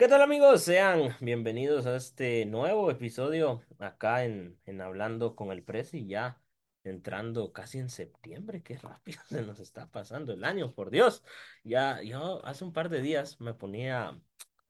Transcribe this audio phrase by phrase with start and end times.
[0.00, 0.62] ¿Qué tal amigos?
[0.62, 6.40] Sean bienvenidos a este nuevo episodio acá en, en Hablando con el Prezi, ya
[6.84, 11.22] entrando casi en septiembre, qué rápido se nos está pasando el año, por Dios.
[11.64, 14.18] Ya, yo hace un par de días me ponía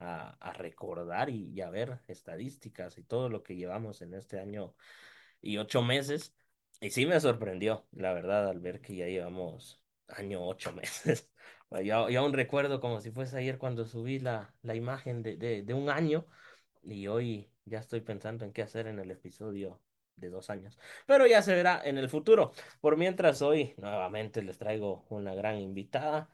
[0.01, 4.75] a, recordar y, y a ver estadísticas y todo lo que llevamos en este año
[5.41, 6.35] y ocho meses,
[6.81, 11.31] y sí me sorprendió, la verdad, al ver que ya llevamos año ocho meses.
[11.85, 15.75] Yo aún recuerdo como si fuese ayer cuando subí la, la imagen de, de, de
[15.75, 16.27] un año
[16.83, 19.81] y hoy ya estoy pensando en qué hacer en el episodio
[20.17, 20.79] de dos años.
[21.07, 22.53] Pero ya se verá en el futuro.
[22.81, 26.29] Por mientras hoy nuevamente les traigo una gran invitada.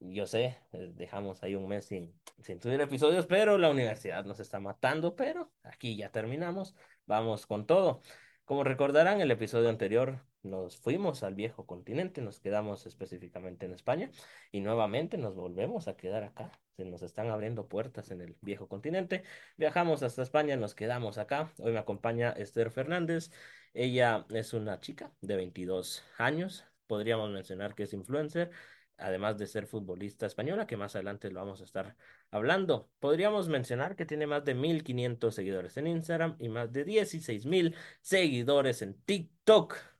[0.00, 4.40] Yo sé, eh, dejamos ahí un mes sin, sin subir episodios, pero la universidad nos
[4.40, 6.74] está matando, pero aquí ya terminamos.
[7.06, 8.02] Vamos con todo.
[8.44, 14.10] Como recordarán, el episodio anterior nos fuimos al viejo continente, nos quedamos específicamente en España
[14.52, 16.52] y nuevamente nos volvemos a quedar acá.
[16.76, 19.24] Se nos están abriendo puertas en el viejo continente.
[19.56, 21.52] Viajamos hasta España, nos quedamos acá.
[21.58, 23.30] Hoy me acompaña Esther Fernández.
[23.72, 26.64] Ella es una chica de 22 años.
[26.86, 28.50] Podríamos mencionar que es influencer,
[28.98, 31.96] además de ser futbolista española, que más adelante lo vamos a estar
[32.30, 32.90] hablando.
[33.00, 38.82] Podríamos mencionar que tiene más de 1500 seguidores en Instagram y más de 16,000 seguidores
[38.82, 39.93] en TikTok.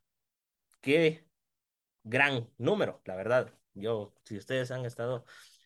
[0.85, 1.25] Qué
[2.05, 3.55] gran número, la verdad.
[3.73, 5.25] Yo, si ustedes han estado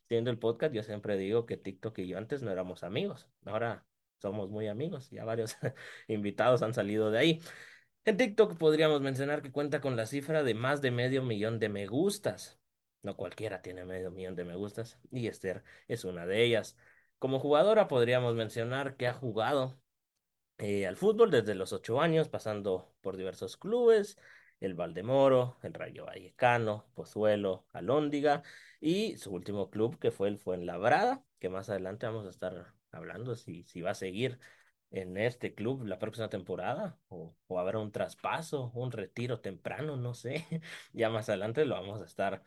[0.08, 3.28] viendo el podcast, yo siempre digo que TikTok y yo antes no éramos amigos.
[3.44, 3.84] Ahora
[4.18, 5.10] somos muy amigos.
[5.10, 5.56] Ya varios
[6.06, 7.42] invitados han salido de ahí.
[8.04, 11.68] En TikTok podríamos mencionar que cuenta con la cifra de más de medio millón de
[11.68, 12.60] me gustas.
[13.02, 16.76] No cualquiera tiene medio millón de me gustas y Esther es una de ellas.
[17.18, 19.80] Como jugadora podríamos mencionar que ha jugado
[20.58, 24.16] eh, al fútbol desde los ocho años, pasando por diversos clubes,
[24.60, 28.42] el Valdemoro, el Rayo Vallecano, Pozuelo, Alóndiga
[28.80, 33.34] y su último club que fue el Fuenlabrada, que más adelante vamos a estar hablando
[33.36, 34.38] si, si va a seguir
[34.90, 40.14] en este club la próxima temporada o, o habrá un traspaso, un retiro temprano, no
[40.14, 40.46] sé,
[40.92, 42.44] ya más adelante lo vamos a estar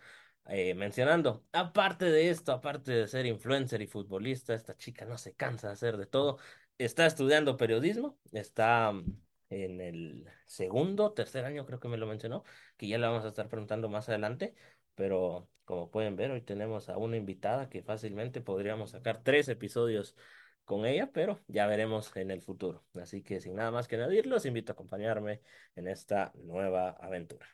[0.48, 1.46] eh, mencionando.
[1.52, 5.74] Aparte de esto, aparte de ser influencer y futbolista, esta chica no se cansa de
[5.74, 6.40] hacer de todo.
[6.78, 9.22] Está estudiando periodismo, está mm,
[9.52, 12.44] en el segundo, tercer año, creo que me lo mencionó,
[12.78, 14.56] que ya le vamos a estar preguntando más adelante,
[14.96, 20.16] pero como pueden ver, hoy tenemos a una invitada que fácilmente podríamos sacar tres episodios
[20.66, 22.86] con ella, pero ya veremos en el futuro.
[22.96, 25.42] Así que sin nada más que añadir, los invito a acompañarme
[25.76, 27.48] en esta nueva aventura.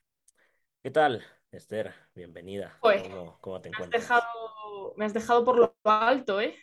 [0.84, 1.94] ¿Qué tal, Esther?
[2.16, 2.79] Bienvenida.
[2.79, 4.02] Pues, ¿Cómo, cómo te me has encuentras?
[4.02, 6.56] dejado, me has dejado por lo alto, ¿eh?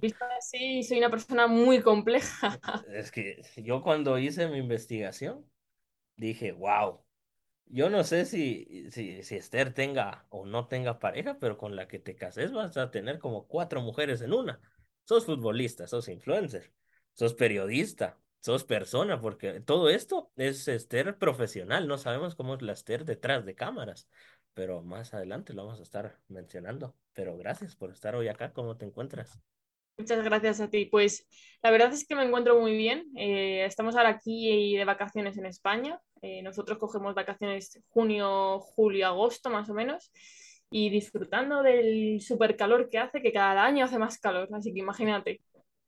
[0.00, 2.58] Visto así, soy una persona muy compleja.
[2.92, 5.44] Es que yo cuando hice mi investigación
[6.16, 7.04] dije, wow,
[7.66, 11.86] yo no sé si, si, si Esther tenga o no tenga pareja, pero con la
[11.88, 14.60] que te cases vas a tener como cuatro mujeres en una.
[15.04, 16.72] Sos futbolista, sos influencer,
[17.14, 21.86] sos periodista, sos persona, porque todo esto es Esther profesional.
[21.86, 24.08] No sabemos cómo es la Esther detrás de cámaras,
[24.54, 26.94] pero más adelante lo vamos a estar mencionando.
[27.12, 28.52] Pero gracias por estar hoy acá.
[28.52, 29.40] ¿Cómo te encuentras?
[29.98, 30.86] Muchas gracias a ti.
[30.86, 31.26] Pues
[31.62, 33.06] la verdad es que me encuentro muy bien.
[33.16, 36.00] Eh, estamos ahora aquí de vacaciones en España.
[36.22, 40.10] Eh, nosotros cogemos vacaciones junio, julio, agosto más o menos
[40.70, 44.48] y disfrutando del super calor que hace, que cada año hace más calor.
[44.52, 45.40] Así que imagínate.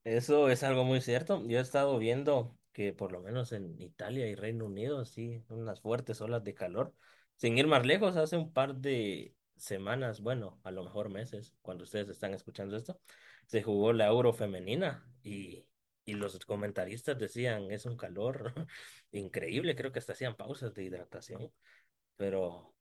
[0.03, 1.41] Eso es algo muy cierto.
[1.47, 5.79] Yo he estado viendo que por lo menos en Italia y Reino Unido, sí, unas
[5.79, 6.93] fuertes olas de calor.
[7.37, 11.83] Sin ir más lejos, hace un par de semanas, bueno, a lo mejor meses, cuando
[11.83, 12.99] ustedes están escuchando esto,
[13.47, 15.65] se jugó la Euro femenina y,
[16.05, 18.53] y los comentaristas decían, es un calor
[19.11, 21.51] increíble, creo que hasta hacían pausas de hidratación,
[22.17, 22.75] pero,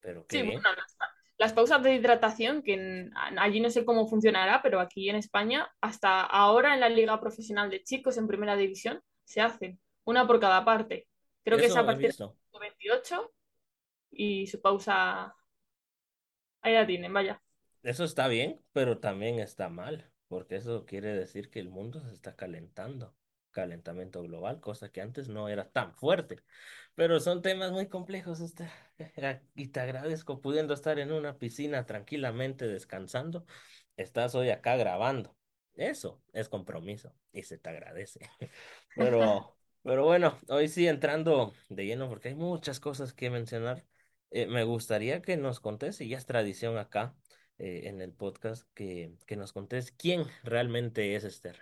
[0.00, 0.96] pero qué Sí, bueno, las,
[1.38, 5.68] las pausas de hidratación, que en- allí no sé cómo funcionará, pero aquí en España,
[5.80, 10.38] hasta ahora en la Liga Profesional de Chicos en Primera División, se hacen una por
[10.40, 11.08] cada parte.
[11.44, 12.12] Creo que es a partir
[12.52, 13.32] del 28
[14.10, 15.36] y su pausa
[16.62, 17.40] ahí la tienen, vaya.
[17.82, 22.12] Eso está bien, pero también está mal, porque eso quiere decir que el mundo se
[22.12, 23.14] está calentando,
[23.52, 26.42] calentamiento global, cosa que antes no era tan fuerte.
[26.94, 28.70] Pero son temas muy complejos, este,
[29.54, 33.46] y te agradezco pudiendo estar en una piscina tranquilamente descansando.
[33.96, 35.36] Estás hoy acá grabando.
[35.74, 38.20] Eso es compromiso y se te agradece.
[38.96, 43.86] Pero, pero bueno, hoy sí entrando de lleno porque hay muchas cosas que mencionar.
[44.30, 47.14] Eh, me gustaría que nos contes, y ya es tradición acá
[47.58, 51.56] eh, en el podcast que, que nos contés quién realmente es Esther.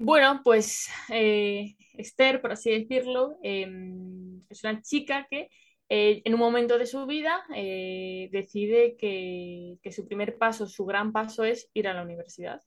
[0.00, 3.66] Bueno, pues eh, Esther, por así decirlo, eh,
[4.48, 5.50] es una chica que
[5.90, 11.44] en un momento de su vida decide que, que su primer paso, su gran paso
[11.44, 12.60] es ir a la universidad.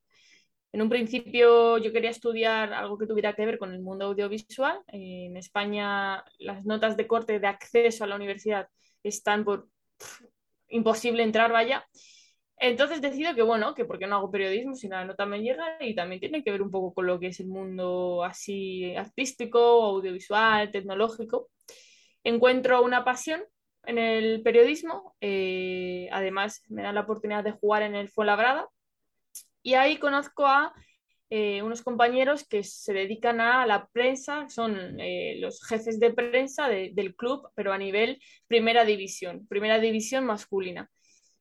[0.73, 4.79] En un principio yo quería estudiar algo que tuviera que ver con el mundo audiovisual.
[4.88, 8.69] En España las notas de corte de acceso a la universidad
[9.03, 10.21] están por pff,
[10.69, 11.85] imposible entrar, vaya.
[12.57, 15.95] Entonces decido que, bueno, que porque no hago periodismo si la nota me llega y
[15.95, 20.71] también tiene que ver un poco con lo que es el mundo así artístico, audiovisual,
[20.71, 21.50] tecnológico.
[22.24, 23.44] Encuentro una pasión
[23.83, 28.69] en el periodismo, eh, además me da la oportunidad de jugar en el Fuenlabrada
[29.63, 30.74] y ahí conozco a
[31.34, 36.68] eh, unos compañeros que se dedican a la prensa, son eh, los jefes de prensa
[36.68, 40.90] de, del club, pero a nivel primera división, primera división masculina.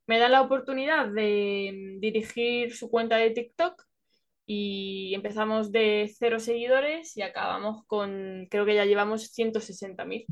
[0.07, 3.83] Me da la oportunidad de mm, dirigir su cuenta de TikTok
[4.47, 10.27] y empezamos de cero seguidores y acabamos con, creo que ya llevamos 160.000.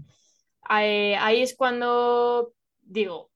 [0.62, 3.30] Ahí, ahí es cuando digo,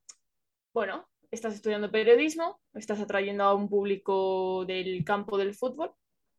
[0.72, 5.92] bueno, estás estudiando periodismo, estás atrayendo a un público del campo del fútbol,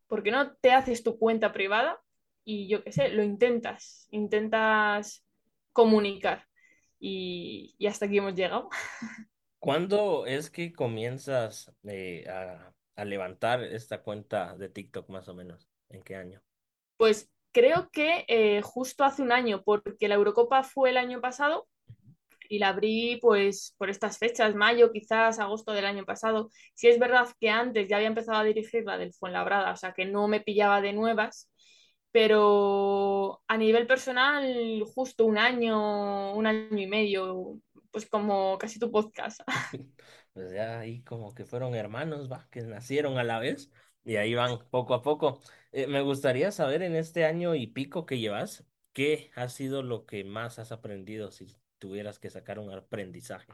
[0.06, 2.00] ¿por qué no te haces tu cuenta privada
[2.44, 5.24] y yo qué sé, lo intentas, intentas
[5.72, 6.46] comunicar
[6.98, 8.70] y, y hasta aquí hemos llegado.
[9.58, 15.68] ¿Cuándo es que comienzas eh, a, a levantar esta cuenta de TikTok más o menos?
[15.88, 16.42] ¿En qué año?
[16.96, 21.66] Pues creo que eh, justo hace un año, porque la Eurocopa fue el año pasado
[22.48, 26.50] y la abrí pues por estas fechas, mayo, quizás agosto del año pasado.
[26.74, 29.92] Si es verdad que antes ya había empezado a dirigir la del Fuenlabrada, o sea
[29.92, 31.50] que no me pillaba de nuevas,
[32.12, 37.58] pero a nivel personal, justo un año, un año y medio,
[37.90, 39.40] pues como casi tu podcast.
[40.32, 43.70] Pues ya ahí como que fueron hermanos, va, que nacieron a la vez
[44.04, 45.40] y ahí van poco a poco.
[45.70, 50.06] Eh, me gustaría saber en este año y pico que llevas, ¿qué ha sido lo
[50.06, 51.46] que más has aprendido si
[51.84, 53.52] tuvieras que sacar un aprendizaje?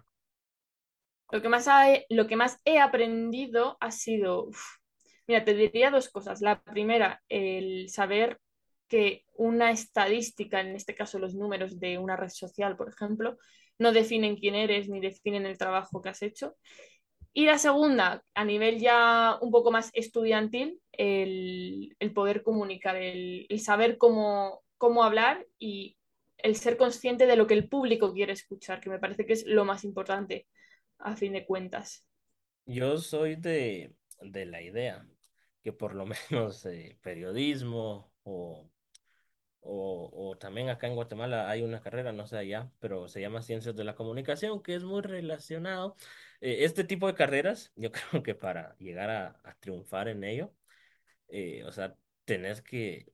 [1.33, 1.67] Lo que más,
[2.11, 4.51] lo que más he aprendido ha sido,
[5.27, 6.41] mira, te diría dos cosas.
[6.41, 8.39] La primera, el saber
[8.87, 13.37] que una estadística, en este caso los números de una red social, por ejemplo,
[13.81, 16.55] no definen quién eres ni definen el trabajo que has hecho.
[17.33, 23.47] Y la segunda, a nivel ya un poco más estudiantil, el, el poder comunicar, el,
[23.49, 25.97] el saber cómo, cómo hablar y
[26.43, 29.47] el ser consciente de lo que el público quiere escuchar, que me parece que es
[29.47, 30.49] lo más importante
[30.99, 32.07] a fin de cuentas.
[32.67, 35.07] Yo soy de, de la idea
[35.63, 38.71] que por lo menos eh, periodismo o
[39.63, 43.77] O, también acá en Guatemala hay una carrera, no sé allá, pero se llama Ciencias
[43.77, 45.97] de la Comunicación, que es muy relacionado.
[46.41, 50.55] Eh, este tipo de carreras, yo creo que para llegar a, a triunfar en ello,
[51.29, 51.97] eh, o sea,
[52.27, 53.13] tenés que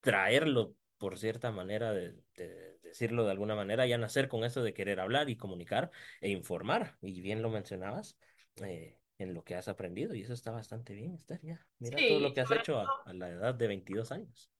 [0.00, 4.74] traerlo por cierta manera de, de decirlo de alguna manera, ya nacer con eso de
[4.74, 5.90] querer hablar y comunicar
[6.20, 6.96] e informar.
[7.02, 8.18] Y bien lo mencionabas
[8.62, 11.66] eh, en lo que has aprendido, y eso está bastante bien, Esther, ya.
[11.78, 14.50] Mira todo lo Sí, que has hecho a, a la edad de 22 años.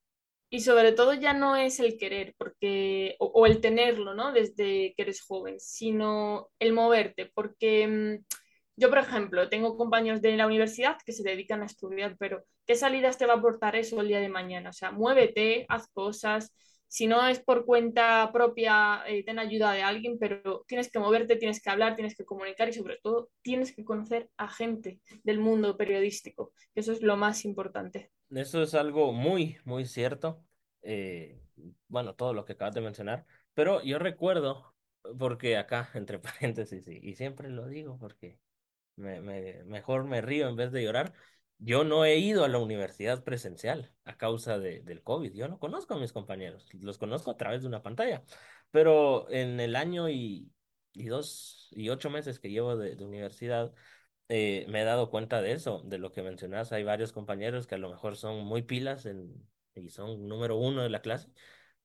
[0.50, 4.32] Y sobre todo ya no es el querer, porque, o, o el tenerlo, ¿no?
[4.32, 8.24] Desde que eres joven, sino el moverte, porque mm,
[8.76, 12.74] yo, por ejemplo, tengo compañeros de la universidad que se dedican a estudiar, pero ¿qué
[12.76, 14.70] salidas te va a aportar eso el día de mañana?
[14.70, 16.52] O sea, muévete, haz cosas.
[16.88, 21.36] Si no es por cuenta propia, eh, ten ayuda de alguien, pero tienes que moverte,
[21.36, 25.40] tienes que hablar, tienes que comunicar y sobre todo tienes que conocer a gente del
[25.40, 28.10] mundo periodístico, eso es lo más importante.
[28.30, 30.44] Eso es algo muy, muy cierto.
[30.82, 31.40] eh,
[31.88, 33.26] bueno, todo lo que acabas de mencionar.
[33.54, 34.74] Pero yo recuerdo,
[35.18, 38.38] porque acá, entre paréntesis, y siempre lo digo porque
[38.96, 41.12] me, me- mejor me río en vez de llorar.
[41.58, 45.32] Yo no he ido a la universidad presencial a causa de, del COVID.
[45.34, 48.24] Yo no conozco a mis compañeros, los conozco a través de una pantalla.
[48.70, 50.52] Pero en el año y,
[50.92, 53.72] y dos y ocho meses que llevo de, de universidad,
[54.28, 56.72] eh, me he dado cuenta de eso, de lo que mencionas.
[56.72, 60.82] Hay varios compañeros que a lo mejor son muy pilas en, y son número uno
[60.82, 61.30] de la clase,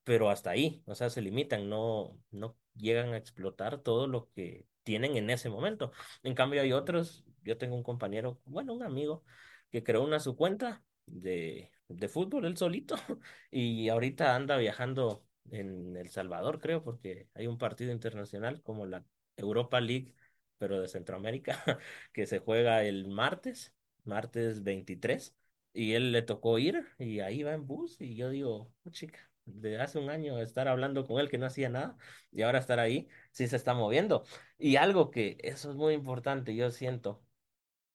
[0.05, 4.67] pero hasta ahí, o sea, se limitan, no, no llegan a explotar todo lo que
[4.83, 5.91] tienen en ese momento.
[6.23, 9.23] En cambio, hay otros, yo tengo un compañero, bueno, un amigo,
[9.71, 12.95] que creó una su cuenta de, de fútbol, él solito,
[13.51, 19.05] y ahorita anda viajando en El Salvador, creo, porque hay un partido internacional como la
[19.37, 20.13] Europa League,
[20.57, 21.63] pero de Centroamérica
[22.13, 25.35] que se juega el martes, martes 23
[25.73, 29.28] y él le tocó ir y ahí va en bus y yo digo, "Oh, chica,
[29.53, 31.97] de hace un año estar hablando con él que no hacía nada
[32.31, 34.23] y ahora estar ahí, sí se está moviendo.
[34.57, 37.23] Y algo que eso es muy importante, yo siento,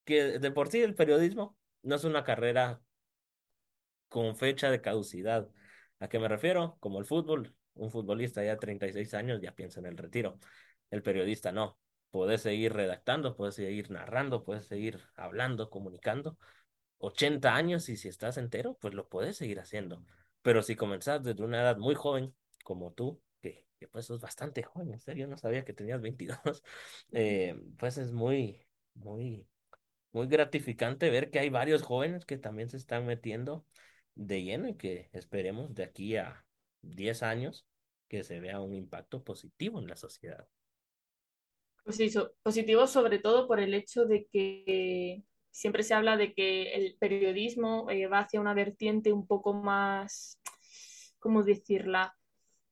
[0.04, 2.82] que de por sí el periodismo no es una carrera
[4.08, 5.48] con fecha de caducidad.
[5.98, 6.76] ¿A qué me refiero?
[6.80, 7.54] Como el fútbol.
[7.74, 10.38] Un futbolista ya de 36 años ya piensa en el retiro.
[10.90, 11.78] El periodista no.
[12.10, 16.38] Puedes seguir redactando, puedes seguir narrando, puedes seguir hablando, comunicando.
[16.98, 20.04] 80 años y si estás entero, pues lo puedes seguir haciendo.
[20.44, 22.34] Pero si comenzás desde una edad muy joven,
[22.64, 26.38] como tú, que, que pues sos bastante joven, en serio, no sabía que tenías 22,
[27.12, 29.48] eh, pues es muy, muy,
[30.12, 33.66] muy gratificante ver que hay varios jóvenes que también se están metiendo
[34.16, 36.46] de lleno y que esperemos de aquí a
[36.82, 37.66] 10 años
[38.08, 40.48] que se vea un impacto positivo en la sociedad.
[41.84, 45.22] Pues sí, so- positivo sobre todo por el hecho de que
[45.54, 50.40] siempre se habla de que el periodismo eh, va hacia una vertiente un poco más,
[51.20, 52.16] ¿cómo decirla?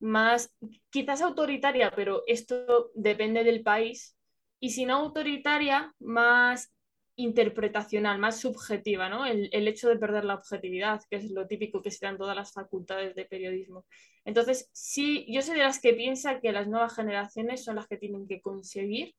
[0.01, 0.53] Más
[0.91, 4.17] quizás autoritaria, pero esto depende del país.
[4.59, 6.75] Y si no autoritaria, más
[7.15, 9.27] interpretacional, más subjetiva, ¿no?
[9.27, 12.53] El, hecho de perder la objetividad, que es lo típico que se da todas las
[12.53, 13.87] facultades de periodismo.
[14.25, 17.97] Entonces, sí, yo soy de las que piensa que las nuevas generaciones son las que
[17.97, 19.15] tienen que conseguir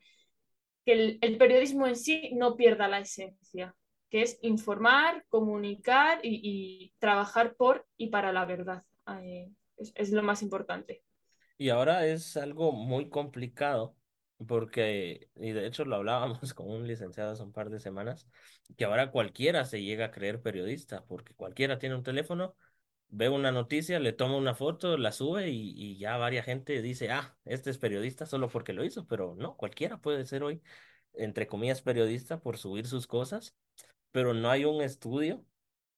[0.85, 3.75] que el, periodismo en sí no pierda la esencia,
[4.09, 8.83] que es informar, comunicar y, y trabajar por y para la verdad.
[9.21, 11.03] Eh, es, es lo más importante.
[11.57, 13.95] Y ahora es algo muy complicado
[14.47, 18.27] porque, y de hecho lo hablábamos con un licenciado hace un par de semanas,
[18.77, 22.55] que ahora cualquiera se llega a creer periodista, porque cualquiera tiene un teléfono,
[23.13, 27.11] ve una noticia, le toma una foto, la sube y, y ya varias gente dice,
[27.11, 30.61] ah, este es periodista solo porque lo hizo, pero no, cualquiera puede ser hoy,
[31.13, 33.55] entre comillas, periodista por subir sus cosas,
[34.11, 35.45] pero no hay un estudio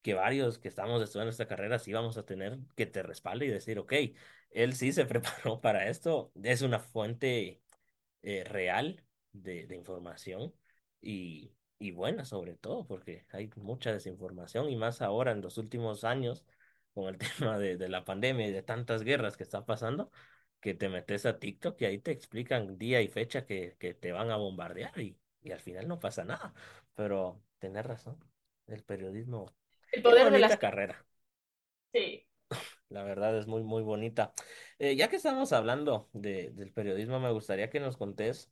[0.01, 3.49] que varios que estamos estudiando esta carrera sí vamos a tener que te respalde y
[3.49, 3.93] decir, ok,
[4.51, 7.61] él sí se preparó para esto, es una fuente
[8.23, 9.03] eh, real
[9.33, 10.53] de, de información
[11.01, 16.03] y, y buena sobre todo, porque hay mucha desinformación y más ahora en los últimos
[16.03, 16.45] años
[16.95, 20.11] con el tema de, de la pandemia y de tantas guerras que está pasando,
[20.61, 24.13] que te metes a TikTok y ahí te explican día y fecha que, que te
[24.13, 26.53] van a bombardear y, y al final no pasa nada.
[26.95, 28.19] Pero tenés razón,
[28.67, 29.55] el periodismo,
[29.91, 30.57] El poder de las...
[30.57, 31.05] carrera.
[31.93, 32.25] Sí.
[32.89, 34.33] La verdad es muy, muy bonita.
[34.79, 38.51] Eh, ya que estamos hablando de, del periodismo, me gustaría que nos contés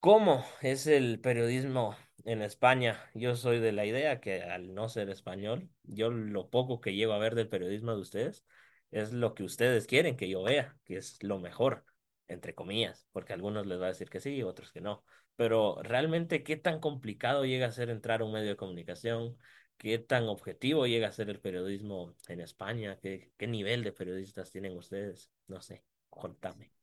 [0.00, 1.96] ¿Cómo es el periodismo
[2.30, 3.10] en España?
[3.14, 7.12] Yo soy de la idea que al no ser español, yo lo poco que llego
[7.12, 8.44] a ver del periodismo de ustedes
[8.90, 11.84] es lo que ustedes quieren que yo vea, que es lo mejor,
[12.28, 15.04] entre comillas, porque algunos les va a decir que sí, otros que no.
[15.36, 19.36] Pero realmente, ¿qué tan complicado llega a ser entrar un medio de comunicación?
[19.76, 22.98] ¿Qué tan objetivo llega a ser el periodismo en España?
[23.00, 25.30] ¿Qué, qué nivel de periodistas tienen ustedes?
[25.46, 26.77] No sé, contame.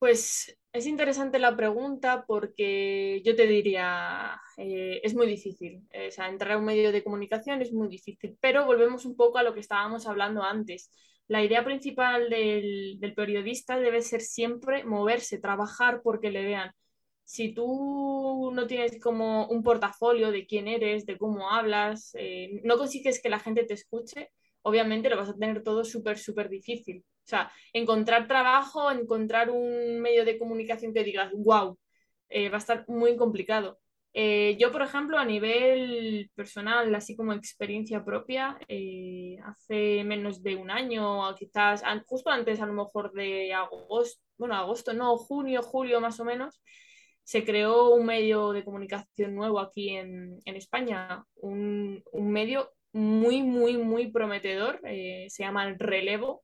[0.00, 5.86] Pues es interesante la pregunta porque yo te diría, eh, es muy difícil.
[5.92, 9.44] Eh, entrar a un medio de comunicación es muy difícil, pero volvemos un poco a
[9.44, 10.90] lo que estábamos hablando antes.
[11.28, 16.72] La idea principal del, del periodista debe ser siempre moverse, trabajar porque le vean.
[17.24, 22.78] Si tú no tienes como un portafolio de quién eres, de cómo hablas, eh, no
[22.78, 24.30] consigues que la gente te escuche,
[24.62, 27.04] obviamente lo vas a tener todo súper, súper difícil.
[27.24, 31.78] O sea, encontrar trabajo, encontrar un medio de comunicación que digas, wow,
[32.28, 33.78] eh, va a estar muy complicado.
[34.12, 40.56] Eh, yo, por ejemplo, a nivel personal, así como experiencia propia, eh, hace menos de
[40.56, 46.00] un año, quizás justo antes a lo mejor de agosto, bueno, agosto, no, junio, julio
[46.00, 46.60] más o menos,
[47.22, 53.42] se creó un medio de comunicación nuevo aquí en, en España, un, un medio muy,
[53.42, 56.42] muy, muy prometedor, eh, se llama El Relevo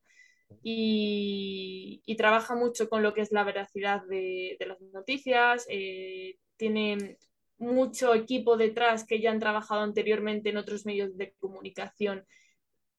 [0.62, 5.66] y, trabaja mucho con lo que es la veracidad de, de las noticias.
[5.68, 7.18] eh, tiene
[7.58, 12.26] mucho equipo detrás que ya han trabajado anteriormente en otros medios de comunicación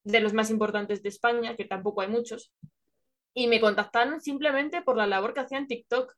[0.03, 2.53] de los más importantes de España, que tampoco hay muchos.
[3.33, 6.13] Y me contactaron simplemente por la labor que hacía en TikTok.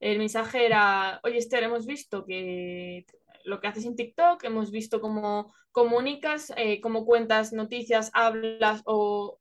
[0.00, 3.04] El mensaje era, oye Esther, hemos visto que
[3.44, 9.38] lo que haces en TikTok, hemos visto cómo comunicas, eh, cómo cuentas noticias, hablas o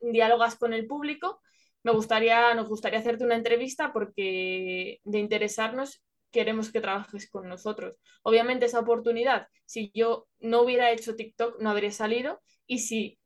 [0.00, 1.40] dialogas con el público.
[1.82, 7.96] Me gustaría, nos gustaría hacerte una entrevista porque de interesarnos queremos que trabajes con nosotros.
[8.22, 13.18] Obviamente esa oportunidad, si yo no hubiera hecho TikTok, no habría salido y si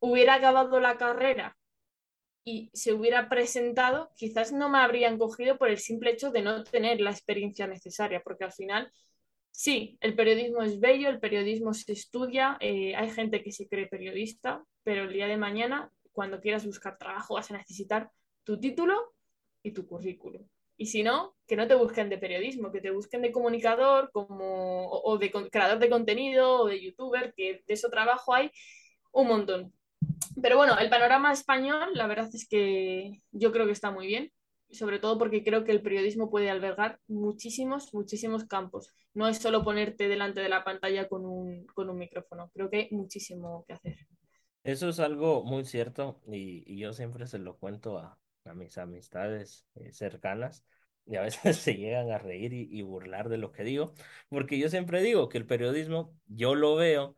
[0.00, 1.56] hubiera acabado la carrera
[2.44, 6.64] y se hubiera presentado, quizás no me habrían cogido por el simple hecho de no
[6.64, 8.90] tener la experiencia necesaria, porque al final,
[9.58, 13.88] sí, el periodismo es bello, el periodismo se estudia, eh, hay gente que se cree
[13.88, 18.08] periodista, pero el día de mañana, cuando quieras buscar trabajo, vas a necesitar
[18.44, 19.14] tu título
[19.64, 20.46] y tu currículum.
[20.76, 24.88] Y si no, que no te busquen de periodismo, que te busquen de comunicador como,
[24.90, 28.52] o, de creador de contenido o de youtuber, que de eso trabajo hay
[29.10, 29.72] un montón.
[30.40, 34.30] Pero bueno, el panorama español, la verdad es que yo creo que está muy bien,
[34.70, 38.90] sobre todo porque creo que el periodismo puede albergar muchísimos, muchísimos campos.
[39.14, 42.76] No es solo ponerte delante de la pantalla con un, con un micrófono, creo que
[42.78, 43.96] hay muchísimo que hacer.
[44.64, 48.76] Eso es algo muy cierto y, y yo siempre se lo cuento a, a mis
[48.78, 50.64] amistades eh, cercanas
[51.06, 53.94] y a veces se llegan a reír y, y burlar de lo que digo,
[54.28, 57.16] porque yo siempre digo que el periodismo, yo lo veo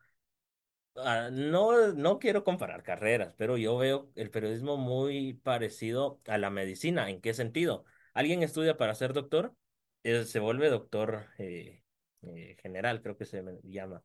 [0.97, 6.51] ah, no, no quiero comparar carreras, pero yo veo el periodismo muy parecido a la
[6.51, 7.11] medicina.
[7.11, 7.85] ¿En qué sentido?
[8.15, 9.55] Alguien estudia para ser doctor,
[10.03, 11.83] eh, se vuelve doctor eh,
[12.23, 14.03] eh, general, creo que se llama.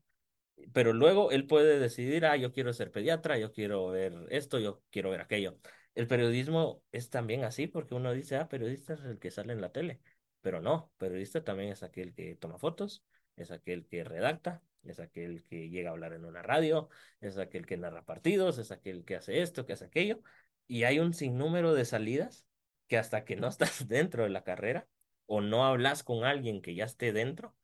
[0.73, 4.81] Pero luego él puede decidir, ah, yo quiero ser pediatra, yo quiero ver esto, yo
[4.89, 5.57] quiero ver aquello.
[5.95, 9.61] El periodismo es también así, porque uno dice, ah, periodista es el que sale en
[9.61, 10.01] la tele.
[10.41, 13.03] Pero no, periodista también es aquel que toma fotos,
[13.35, 16.89] es aquel que redacta, es aquel que llega a hablar en una radio,
[17.21, 20.21] es aquel que narra partidos, es aquel que hace esto, que hace aquello.
[20.67, 22.45] Y hay un sinnúmero de salidas
[22.87, 24.87] que hasta que no estás dentro de la carrera
[25.27, 27.55] o no hablas con alguien que ya esté dentro,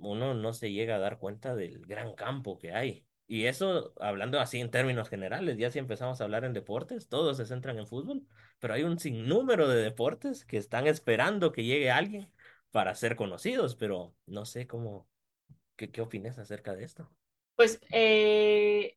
[0.00, 3.06] uno no se llega a dar cuenta del gran campo que hay.
[3.26, 7.36] Y eso, hablando así en términos generales, ya si empezamos a hablar en deportes, todos
[7.38, 8.26] se centran en fútbol,
[8.58, 12.30] pero hay un sinnúmero de deportes que están esperando que llegue alguien
[12.70, 15.08] para ser conocidos, pero no sé cómo,
[15.90, 17.08] ¿qué, opinas acerca de esto?
[17.56, 18.96] Pues eh,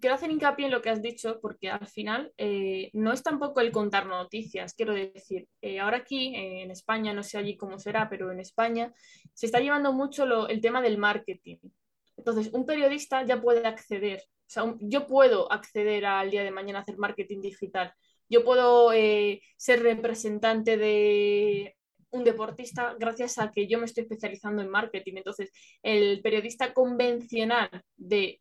[0.00, 3.60] quiero hacer hincapié en lo que has dicho, porque al final eh, no es tampoco
[3.60, 8.08] el contar noticias, quiero decir, eh, ahora aquí en España, no sé allí cómo será,
[8.08, 8.92] pero en España
[9.34, 11.58] se está llevando mucho el tema del marketing.
[12.16, 14.22] Entonces, un periodista ya puede acceder,
[14.80, 17.94] yo puedo acceder al día de mañana a hacer marketing digital.
[18.28, 18.90] Yo puedo
[19.56, 21.76] ser representante de
[22.10, 25.14] un deportista gracias a que yo me estoy especializando en marketing.
[25.16, 25.50] Entonces,
[25.82, 28.40] el periodista convencional de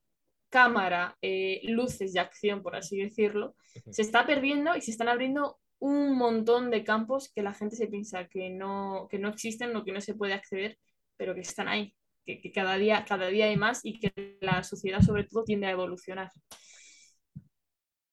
[0.50, 3.56] cámara, eh, luces de acción, por así decirlo,
[3.92, 7.88] se está perdiendo y se están abriendo un montón de campos que la gente se
[7.88, 10.78] piensa que no, que no existen o que no se puede acceder,
[11.16, 11.96] pero que están ahí,
[12.26, 15.68] que, que cada, día, cada día hay más y que la sociedad sobre todo tiende
[15.68, 16.32] a evolucionar.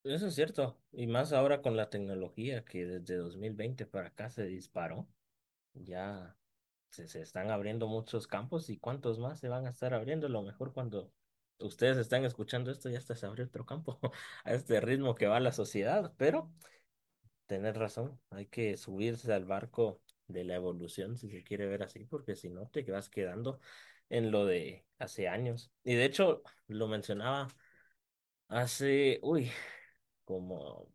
[0.05, 4.45] Eso es cierto, y más ahora con la tecnología que desde 2020 para acá se
[4.47, 5.09] disparó,
[5.85, 6.37] ya
[6.91, 10.43] se, se están abriendo muchos campos y cuántos más se van a estar abriendo, lo
[10.43, 11.13] mejor cuando
[11.59, 13.99] ustedes están escuchando esto ya hasta se abrió otro campo
[14.45, 16.53] a este ritmo que va la sociedad, pero
[17.47, 22.05] tener razón, hay que subirse al barco de la evolución si se quiere ver así,
[22.05, 23.61] porque si no te vas quedando
[24.09, 25.71] en lo de hace años.
[25.85, 27.49] Y de hecho, lo mencionaba
[28.49, 29.51] hace, uy,
[30.25, 30.89] como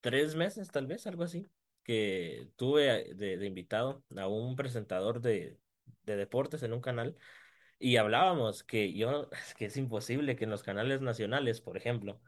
[0.00, 1.46] tres meses, tal vez, algo así,
[1.88, 5.58] que tuve de, invitado a un presentador de,
[6.04, 7.16] de deportes en un canal
[7.78, 12.20] y hablábamos que yo, que es imposible que en los canales nacionales, por ejemplo,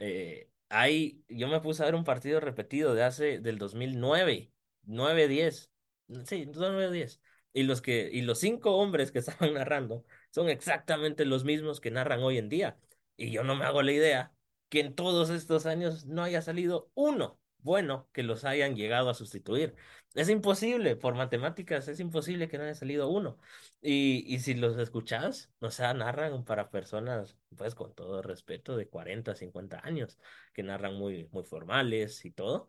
[0.00, 5.28] eh, hay, yo me puse a ver un partido repetido de hace, del 2009, 9,
[5.28, 5.70] 10,
[6.24, 7.20] sí, 9, 10,
[7.52, 11.92] y los que, y los cinco hombres que estaban narrando son exactamente los mismos que
[11.92, 12.78] narran hoy en día.
[13.16, 14.34] Y yo no me hago la idea
[14.68, 19.14] que en todos estos años no haya salido uno bueno que los hayan llegado a
[19.14, 19.74] sustituir.
[20.14, 23.40] Es imposible, por matemáticas, es imposible que no haya salido uno.
[23.80, 28.88] Y, y si los escuchas, o sea, narran para personas, pues con todo respeto, de
[28.88, 30.18] 40, 50 años,
[30.52, 32.68] que narran muy, muy formales y todo.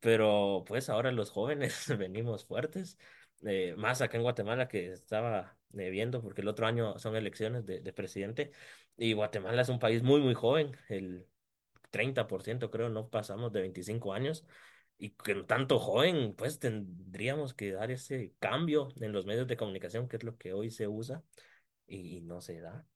[0.00, 2.98] Pero pues ahora los jóvenes venimos fuertes,
[3.44, 7.66] eh, más acá en Guatemala que estaba eh, viendo, porque el otro año son elecciones
[7.66, 8.52] de, de presidente,
[8.96, 11.26] y Guatemala es un país muy, muy joven, el
[11.94, 14.44] 30% creo, no pasamos de 25 años.
[14.98, 20.08] Y con tanto joven, pues tendríamos que dar ese cambio en los medios de comunicación,
[20.08, 21.22] que es lo que hoy se usa,
[21.86, 22.86] y, y no se da.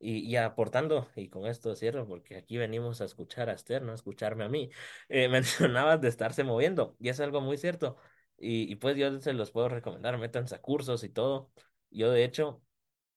[0.00, 3.92] Y, y aportando, y con esto cierro, porque aquí venimos a escuchar a Esther, no
[3.92, 4.70] a escucharme a mí.
[5.08, 7.96] Eh, mencionabas de estarse moviendo, y es algo muy cierto.
[8.38, 11.50] Y, y pues yo se los puedo recomendar, métanse a cursos y todo.
[11.90, 12.62] Yo, de hecho,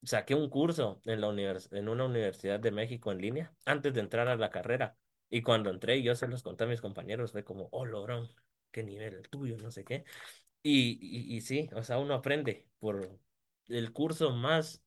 [0.03, 4.01] saqué un curso en la univers en una universidad de México en línea antes de
[4.01, 4.97] entrar a la carrera.
[5.31, 8.29] Y cuando entré, y yo se los conté a mis compañeros, fue como, oh, logrón,
[8.71, 10.05] qué nivel el tuyo, no sé qué.
[10.61, 13.17] Y, y, y sí, o sea, uno aprende por
[13.67, 14.83] el curso más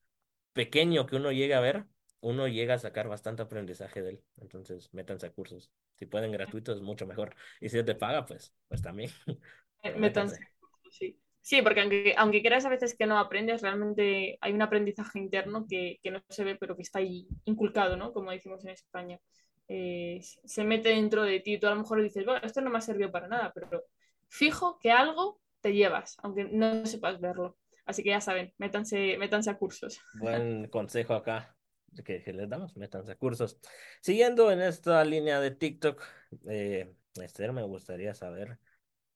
[0.52, 1.87] pequeño que uno llega a ver,
[2.20, 4.24] uno llega a sacar bastante aprendizaje de él.
[4.37, 5.70] Entonces, métanse a cursos.
[5.96, 7.35] Si pueden gratuitos, mucho mejor.
[7.61, 9.11] Y si te paga, pues, pues también.
[9.83, 10.00] Métanse.
[10.00, 10.48] métanse.
[10.90, 11.18] Sí.
[11.40, 15.66] Sí, porque aunque, aunque creas a veces que no aprendes, realmente hay un aprendizaje interno
[15.68, 18.14] que, que no se ve, pero que está ahí inculcado, ¿no?
[18.14, 19.20] Como decimos en España.
[19.68, 21.59] Eh, se mete dentro de ti.
[21.59, 23.85] Tú a lo mejor dices, bueno, esto no me ha servido para nada, pero
[24.29, 27.57] fijo que algo te llevas, aunque no sepas verlo.
[27.87, 30.00] Así que ya saben, métanse, métanse a cursos.
[30.20, 31.57] Buen consejo acá.
[32.05, 33.59] que, que les damos, métanse a cursos.
[34.00, 36.03] Siguiendo en esta línea de TikTok,
[36.48, 38.59] eh, Esther, me gustaría saber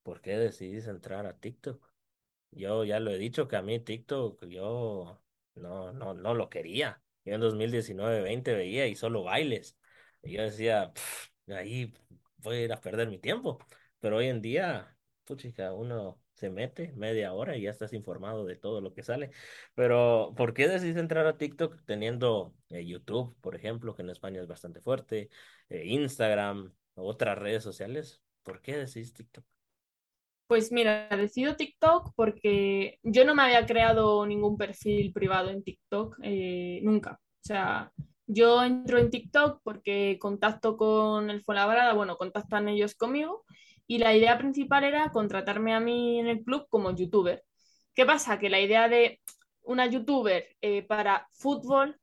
[0.03, 1.87] por qué decidís entrar a TikTok.
[2.51, 5.21] Yo ya lo he dicho que a mí TikTok, yo
[5.55, 7.03] no, no, no lo quería.
[7.25, 9.77] Yo en 2019-20 veía y solo bailes.
[10.23, 11.93] Yo decía, "Pff, ahí
[12.39, 13.59] voy a ir a perder mi tiempo.
[14.01, 18.57] Pero hoy en día, puchica, uno se mete media hora y ya estás informado de
[18.57, 19.31] todo lo que sale.
[19.75, 24.41] Pero, ¿por qué decidís entrar a TikTok teniendo eh, YouTube, por ejemplo, que en España
[24.41, 25.31] es bastante fuerte,
[25.69, 28.23] eh, Instagram, otras redes sociales?
[28.43, 29.45] ¿Por qué decidís TikTok?
[30.47, 36.17] Pues mira, decido TikTok porque yo no me había creado ningún perfil privado en TikTok
[36.23, 37.21] eh, nunca.
[37.21, 37.93] O sea,
[38.29, 43.45] yo entro en TikTok porque contacto con el Fuenlabrada, bueno, contactan ellos conmigo
[43.87, 47.43] y la idea principal era contratarme a mí en el club como youtuber.
[47.95, 48.39] ¿Qué pasa?
[48.39, 49.21] Que la idea de
[49.63, 51.99] una youtuber eh, para fútbol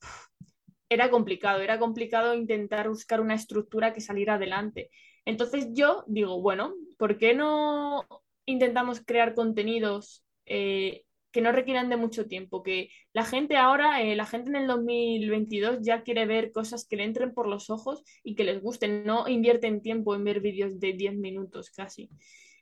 [0.90, 4.90] era complicado, era complicado intentar buscar una estructura que saliera adelante.
[5.26, 8.06] Entonces yo digo, bueno, ¿por qué no
[8.46, 11.05] intentamos crear contenidos eh,
[11.36, 12.64] que no requieran de mucho tiempo?
[12.64, 16.96] Que la gente ahora, eh, la gente en el 2022 ya quiere ver cosas que
[16.96, 20.80] le entren por los ojos y que les gusten, no invierten tiempo en ver vídeos
[20.80, 22.10] de 10 minutos casi.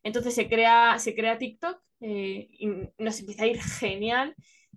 [0.01, 4.35] Entonces se crea, se crea TikTok eh, y nos empieza a ir genial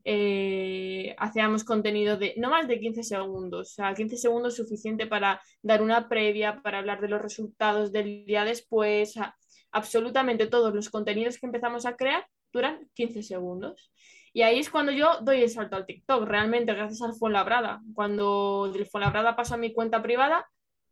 [0.08, 5.40] eh, hacíamos contenido de no más de 15 segundos, o sea, 15 segundos suficiente para
[5.62, 9.14] dar una previa, para hablar de los resultados del día después,
[9.72, 13.90] absolutamente todos los contenidos que empezamos a crear duran 15 segundos.
[14.32, 17.82] Y ahí es cuando yo doy el salto al TikTok, realmente gracias al Fuenlabrada.
[17.94, 20.46] Cuando del Fuenlabrada paso a mi cuenta privada,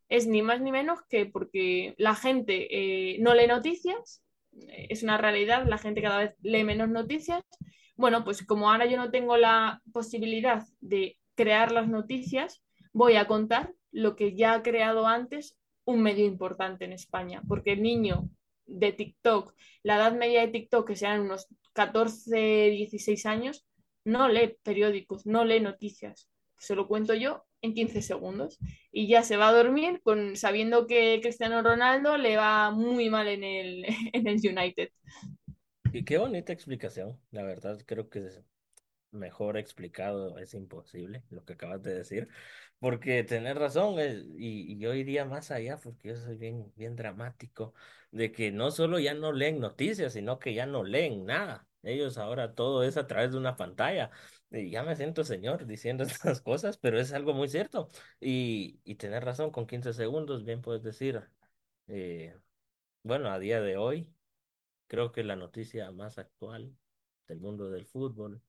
[0.09, 4.23] es ni más ni menos que porque la gente eh, no lee noticias,
[4.67, 7.43] es una realidad, la gente cada vez lee menos noticias
[7.97, 12.61] bueno, pues como ahora yo no tengo la posibilidad de crear las noticias,
[12.93, 17.73] voy a contar lo que ya ha creado antes un medio importante en España, porque
[17.73, 18.29] el niño
[18.65, 23.65] de TikTok, la edad media de TikTok, que sean unos 14, 16 años,
[24.03, 26.29] no lee periódicos, no lee noticias.
[26.57, 28.57] Se lo cuento yo en 15 segundos
[28.91, 33.27] y ya se va a dormir con, sabiendo que Cristiano Ronaldo le va muy mal
[33.27, 34.89] en el, en el United.
[35.91, 38.29] Y qué bonita explicación, la verdad, creo que
[39.11, 42.27] mejor explicado es imposible lo que acabas de decir,
[42.79, 43.95] porque tenés razón,
[44.37, 47.73] y, y yo iría más allá, porque yo soy bien, bien dramático,
[48.11, 51.67] de que no solo ya no leen noticias, sino que ya no leen nada.
[51.83, 54.09] Ellos ahora todo es a través de una pantalla.
[54.51, 57.89] Y ya me siento señor diciendo estas cosas, pero es algo muy cierto.
[58.19, 61.21] Y, y tenés razón, con 15 segundos bien puedes decir,
[61.87, 62.35] eh,
[63.03, 64.09] bueno, a día de hoy.
[64.87, 66.75] Creo que la noticia más actual
[67.27, 68.41] del mundo del fútbol,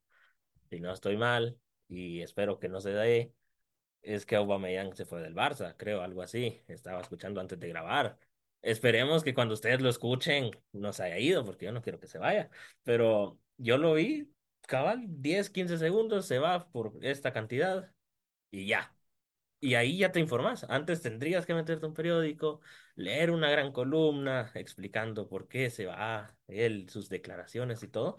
[0.71, 1.59] si no estoy mal,
[1.89, 3.33] y espero que no se dé,
[4.07, 6.63] es que Aubameyang se fue del Barça, creo, algo así.
[6.69, 8.19] Estaba escuchando antes de grabar.
[8.63, 12.07] Esperemos que cuando ustedes lo escuchen no se haya ido, porque yo no quiero que
[12.07, 12.51] se vaya.
[12.85, 17.93] Pero yo lo vi, cabal, 10, 15 segundos, se va por esta cantidad
[18.51, 18.95] y ya.
[19.61, 20.65] Y ahí ya te informas.
[20.69, 22.61] Antes tendrías que meterte un periódico,
[22.95, 28.17] leer una gran columna explicando por qué se va él, sus declaraciones y todo,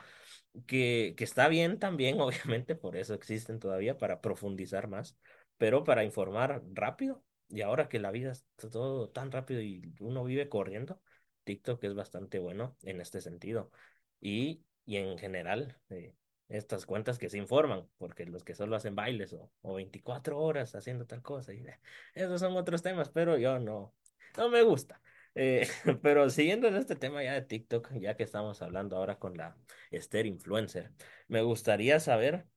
[0.65, 5.17] que, que está bien también, obviamente, por eso existen todavía, para profundizar más,
[5.57, 7.23] pero para informar rápido.
[7.49, 11.01] Y ahora que la vida está todo tan rápido y uno vive corriendo,
[11.45, 13.71] TikTok es bastante bueno en este sentido.
[14.19, 16.13] Y, y en general, eh,
[16.49, 20.75] estas cuentas que se informan, porque los que solo hacen bailes o, o 24 horas
[20.75, 21.79] haciendo tal cosa, y, eh,
[22.13, 23.93] esos son otros temas, pero yo no,
[24.37, 25.01] no me gusta.
[25.35, 25.67] Eh,
[26.01, 29.55] pero siguiendo en este tema ya de TikTok, ya que estamos hablando ahora con la
[29.91, 30.91] Esther Influencer,
[31.27, 32.47] me gustaría saber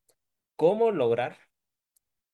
[0.56, 1.38] cómo lograr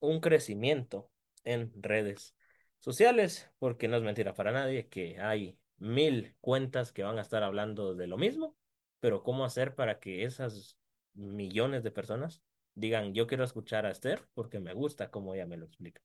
[0.01, 1.11] un crecimiento
[1.45, 2.35] en redes
[2.81, 7.43] sociales, porque no es mentira para nadie que hay mil cuentas que van a estar
[7.43, 8.57] hablando de lo mismo,
[9.01, 10.79] pero cómo hacer para que esas
[11.15, 12.43] millones de personas
[12.75, 16.03] digan, yo quiero escuchar a Esther porque me gusta cómo ella me lo explica.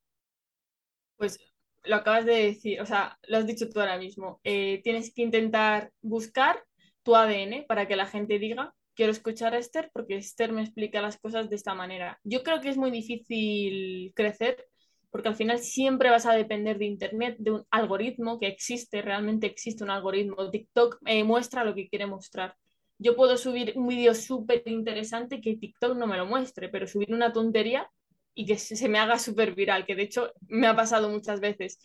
[1.16, 1.38] Pues
[1.84, 4.40] lo acabas de decir, o sea, lo has dicho tú ahora mismo.
[4.44, 6.64] Eh, tienes que intentar buscar
[7.02, 11.00] tu ADN para que la gente diga, quiero escuchar a Esther porque Esther me explica
[11.00, 12.18] las cosas de esta manera.
[12.24, 14.66] Yo creo que es muy difícil crecer
[15.10, 19.46] porque al final siempre vas a depender de Internet, de un algoritmo que existe, realmente
[19.46, 20.50] existe un algoritmo.
[20.50, 22.56] TikTok eh, muestra lo que quiere mostrar.
[22.98, 27.12] Yo puedo subir un vídeo súper interesante que TikTok no me lo muestre, pero subir
[27.12, 27.90] una tontería
[28.34, 31.78] y que se me haga súper viral, que de hecho me ha pasado muchas veces.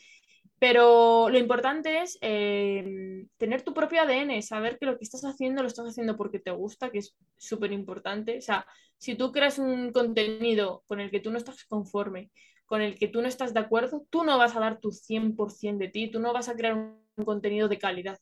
[0.60, 5.62] Pero lo importante es eh, tener tu propio ADN, saber que lo que estás haciendo
[5.62, 8.38] lo estás haciendo porque te gusta, que es súper importante.
[8.40, 8.66] O sea,
[8.98, 12.32] si tú creas un contenido con el que tú no estás conforme
[12.68, 15.78] con el que tú no estás de acuerdo, tú no vas a dar tu 100%
[15.78, 18.20] de ti, tú no vas a crear un contenido de calidad.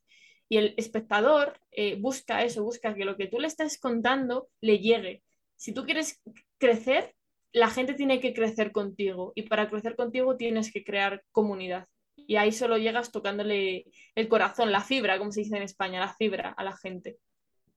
[0.47, 4.77] Y el espectador eh, busca eso, busca que lo que tú le estás contando le
[4.79, 5.23] llegue.
[5.55, 6.21] Si tú quieres
[6.59, 7.15] crecer,
[7.51, 11.87] la gente tiene que crecer contigo y para crecer contigo tienes que crear comunidad.
[12.27, 13.85] Y ahí solo llegas tocándole
[14.15, 17.17] el corazón, la fibra, como se dice en España, la fibra a la gente.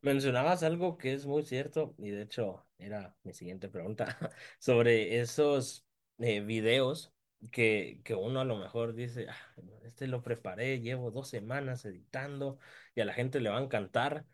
[0.01, 4.17] Mencionabas algo que es muy cierto y de hecho era mi siguiente pregunta
[4.61, 5.85] sobre esos
[6.19, 7.13] eh, videos
[7.51, 9.37] que, que uno a lo mejor dice, "Ah,
[9.85, 12.59] este lo preparé, llevo dos semanas editando
[12.95, 14.25] y a la gente le va a encantar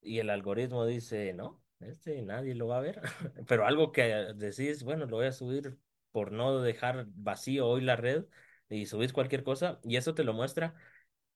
[0.00, 3.00] y el algoritmo dice, no, este nadie lo va a ver,
[3.48, 4.02] pero algo que
[4.36, 5.78] decís, bueno, lo voy a subir
[6.12, 8.24] por no dejar vacío hoy la red
[8.70, 10.74] y subís cualquier cosa y eso te lo muestra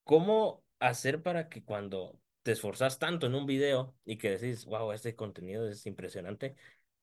[0.05, 4.93] ¿Cómo hacer para que cuando te esforzas tanto en un video y que decís, wow,
[4.93, 6.57] este contenido es impresionante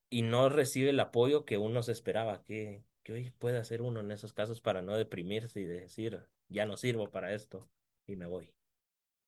[0.09, 2.43] y no recibe el apoyo que uno se esperaba?
[2.43, 6.65] ¿Qué, qué hoy puede hacer uno en esos casos para no deprimirse y decir, ya
[6.65, 7.69] no sirvo para esto
[8.05, 8.51] y me voy?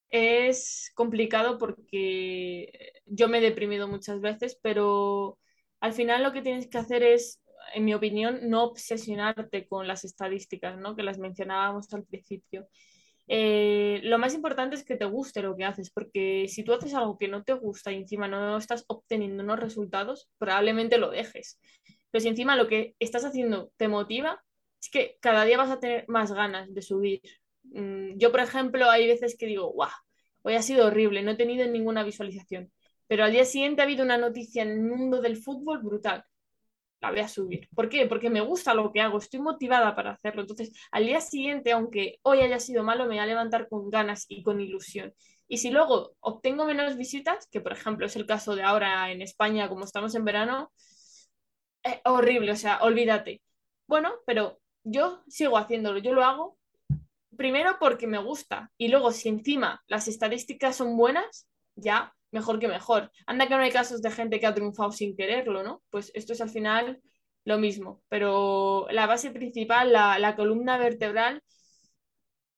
[0.10, 5.40] Es complicado porque yo me he deprimido muchas veces, pero
[5.80, 7.40] al final lo que tienes que hacer es,
[7.74, 10.96] en mi opinión, no obsesionarte con las estadísticas, ¿no?
[10.96, 12.68] Que las mencionábamos al principio.
[13.28, 16.94] Eh, lo más importante es que te guste lo que haces, porque si tú haces
[16.94, 21.60] algo que no te gusta y encima no estás obteniendo unos resultados, probablemente lo dejes.
[22.10, 24.44] Pero si encima lo que estás haciendo te motiva,
[24.82, 27.22] es que cada día vas a tener más ganas de subir.
[27.64, 29.90] Mm, Yo, por ejemplo, hay veces que digo, guau,
[30.44, 32.72] hoy ha sido horrible, no he tenido ninguna visualización.
[33.08, 36.26] Pero al día siguiente ha habido una noticia en el mundo del fútbol brutal
[37.02, 37.68] la voy a subir.
[37.76, 38.06] ¿Por qué?
[38.06, 40.42] Porque me gusta lo que hago, estoy motivada para hacerlo.
[40.42, 44.26] Entonces, al día siguiente, aunque hoy haya sido malo, me voy a levantar con ganas
[44.30, 45.14] y con ilusión.
[45.48, 49.22] Y si luego obtengo menos visitas, que por ejemplo es el caso de ahora en
[49.22, 50.72] España, como estamos en verano,
[51.84, 53.42] es horrible, o sea, olvídate.
[53.88, 56.58] Bueno, pero yo sigo haciéndolo, yo lo hago
[57.36, 62.68] primero porque me gusta y luego si encima las estadísticas son buenas, ya mejor que
[62.68, 63.12] mejor.
[63.26, 65.84] Anda que no hay casos de gente que ha triunfado sin quererlo, ¿no?
[65.90, 67.02] Pues esto es al final
[67.46, 71.44] lo mismo, pero la base principal, la, la columna vertebral,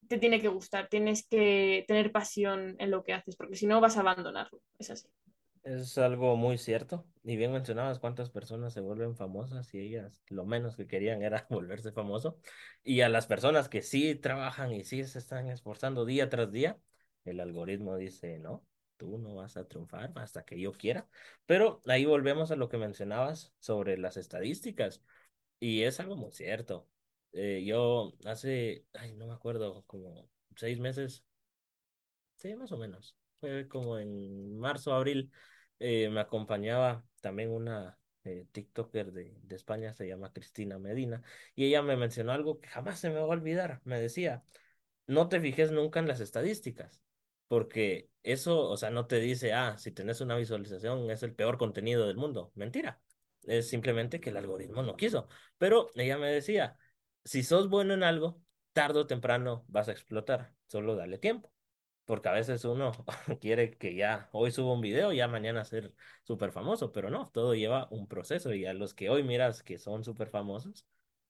[0.08, 3.82] te tiene que gustar, tienes que tener pasión en lo que haces, porque si no
[3.82, 5.08] vas a abandonarlo, es así.
[5.64, 7.06] Es algo muy cierto.
[7.24, 11.48] Y bien mencionabas cuántas personas se vuelven famosas y ellas lo menos que querían era
[11.50, 12.38] volverse famoso.
[12.84, 16.78] Y a las personas que sí trabajan y sí se están esforzando día tras día,
[17.24, 18.66] el algoritmo dice, no,
[19.04, 21.08] tú no vas a triunfar hasta que yo quiera.
[21.46, 25.02] Pero ahí volvemos a lo que mencionabas sobre las estadísticas.
[25.60, 26.88] Y es algo muy cierto.
[27.34, 31.26] Eh, yo hace, ay, no me acuerdo, como seis meses
[32.36, 33.16] Sí, más o menos.
[33.40, 35.32] Fue como en marzo, abril,
[35.80, 41.22] eh, me acompañaba también una eh, TikToker de, de España, se llama Cristina Medina,
[41.56, 43.82] y ella me mencionó algo que jamás se me va a olvidar.
[43.86, 44.44] Me decía,
[45.08, 47.02] no te fijes nunca en las estadísticas,
[47.48, 51.58] porque eso, o sea, no te dice, ah, si tenés una visualización es el peor
[51.58, 52.52] contenido del mundo.
[52.56, 53.02] Mentira.
[53.44, 55.28] Es simplemente que el algoritmo no quiso.
[55.58, 56.78] Pero ella me decía,
[57.24, 58.42] si sos bueno en algo,
[58.74, 61.52] tarde o temprano vas a explotar, solo dale tiempo.
[62.06, 62.92] Porque a veces uno
[63.42, 67.56] quiere que ya hoy suba un video ya mañana ser súper famoso, pero no, todo
[67.56, 70.86] lleva un proceso y a los que hoy miras que son súper famosos,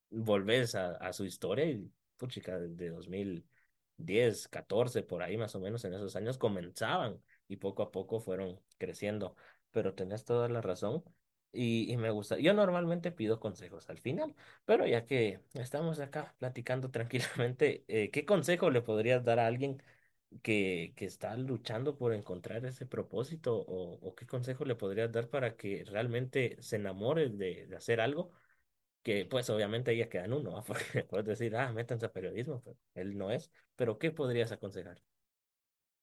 [0.10, 2.92] volvés a, a su historia y, puchica, de
[4.04, 8.20] 2010, 14, por ahí más o menos en esos años comenzaban y poco a poco
[8.20, 9.36] fueron creciendo.
[9.72, 11.04] Pero tenés toda la razón
[11.52, 12.38] y, y me gusta.
[12.40, 14.36] Yo normalmente pido consejos al final,
[14.66, 19.82] pero ya que estamos acá platicando tranquilamente, eh, ¿qué consejo le podrías dar a alguien?
[20.42, 25.56] que, que está luchando por encontrar ese propósito o, qué consejo le podrías dar para
[25.56, 28.32] que realmente se enamore de hacer algo
[29.04, 32.78] que pues obviamente ella queda en uno, porque puedes decir, ah, métanse a periodismo, pero
[32.96, 35.02] él no es, pero ¿qué podrías aconsejar?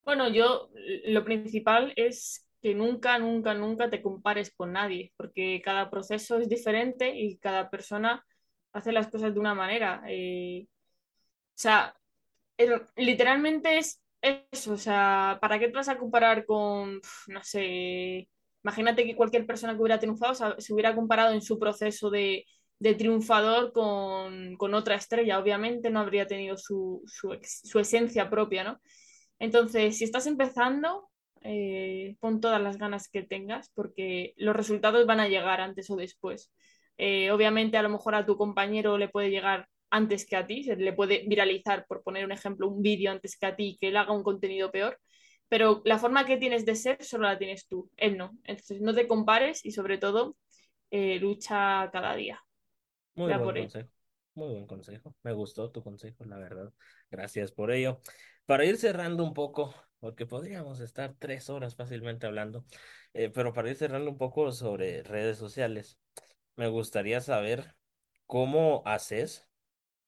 [0.03, 0.69] Bueno, yo
[1.05, 6.49] lo principal es que nunca, nunca, nunca te compares con nadie, porque cada proceso es
[6.49, 8.25] diferente y cada persona
[8.73, 10.03] hace las cosas de una manera.
[10.07, 10.69] Eh, o
[11.55, 11.95] sea,
[12.95, 18.29] literalmente es eso, o sea, ¿para qué te vas a comparar con, no sé,
[18.63, 22.45] imagínate que cualquier persona que hubiera triunfado sa- se hubiera comparado en su proceso de,
[22.81, 28.63] de triunfador con, con otra estrella, obviamente no habría tenido su, su, su esencia propia,
[28.63, 28.81] ¿no?
[29.37, 31.09] Entonces, si estás empezando,
[31.43, 35.95] eh, pon todas las ganas que tengas porque los resultados van a llegar antes o
[35.95, 36.51] después.
[36.97, 40.63] Eh, obviamente, a lo mejor a tu compañero le puede llegar antes que a ti,
[40.63, 43.89] se le puede viralizar, por poner un ejemplo, un vídeo antes que a ti que
[43.89, 44.99] él haga un contenido peor,
[45.49, 48.31] pero la forma que tienes de ser solo la tienes tú, él no.
[48.43, 50.35] Entonces, no te compares y sobre todo,
[50.89, 52.41] eh, lucha cada día.
[53.15, 53.89] Muy buen por consejo.
[54.33, 55.15] Muy buen consejo.
[55.23, 56.73] Me gustó tu consejo, la verdad.
[57.09, 58.01] Gracias por ello.
[58.45, 62.65] Para ir cerrando un poco, porque podríamos estar tres horas fácilmente hablando,
[63.13, 65.97] eh, pero para ir cerrando un poco sobre redes sociales,
[66.55, 67.75] me gustaría saber
[68.25, 69.47] cómo haces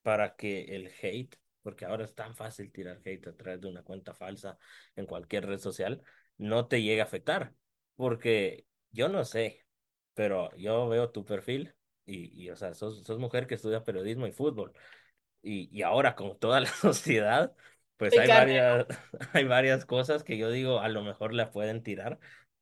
[0.01, 3.83] para que el hate, porque ahora es tan fácil tirar hate a través de una
[3.83, 4.57] cuenta falsa
[4.95, 6.01] en cualquier red social,
[6.37, 7.53] no te llegue a afectar.
[7.95, 9.65] Porque yo no sé,
[10.13, 14.27] pero yo veo tu perfil y, y o sea, sos, sos mujer que estudia periodismo
[14.27, 14.73] y fútbol.
[15.41, 17.55] Y, y ahora con toda la sociedad,
[17.97, 18.87] pues hay varias,
[19.33, 22.19] hay varias cosas que yo digo, a lo mejor la pueden tirar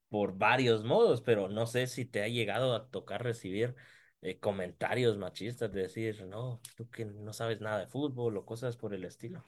[0.10, 3.75] por varios modos, pero no sé si te ha llegado a tocar recibir
[4.21, 8.77] eh, comentarios machistas de decir, no, tú que no sabes nada de fútbol o cosas
[8.77, 9.45] por el estilo.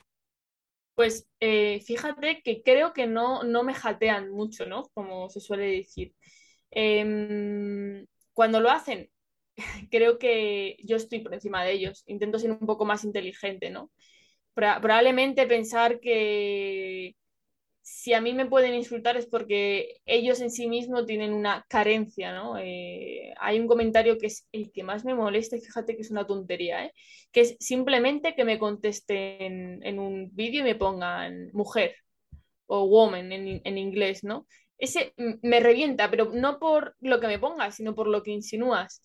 [0.95, 4.89] Pues eh, fíjate que creo que no, no me jatean mucho, ¿no?
[4.93, 6.13] Como se suele decir.
[6.71, 9.09] Em, cuando lo hacen,
[9.91, 12.03] creo que yo estoy por encima de ellos.
[12.07, 13.91] Intento ser un poco más inteligente, ¿no?
[14.53, 17.15] Probablemente pensar que
[17.81, 22.33] si a mí me pueden insultar es porque ellos en sí mismos tienen una carencia,
[22.33, 22.57] ¿no?
[22.59, 26.11] Eh, hay un comentario que es el que más me molesta y fíjate que es
[26.11, 26.93] una tontería, ¿eh?
[27.31, 31.95] Que es simplemente que me contesten en un vídeo y me pongan mujer
[32.67, 34.47] o woman en, en inglés, ¿no?
[34.77, 39.01] Ese me revienta, pero no por lo que me pongas, sino por lo que insinúas.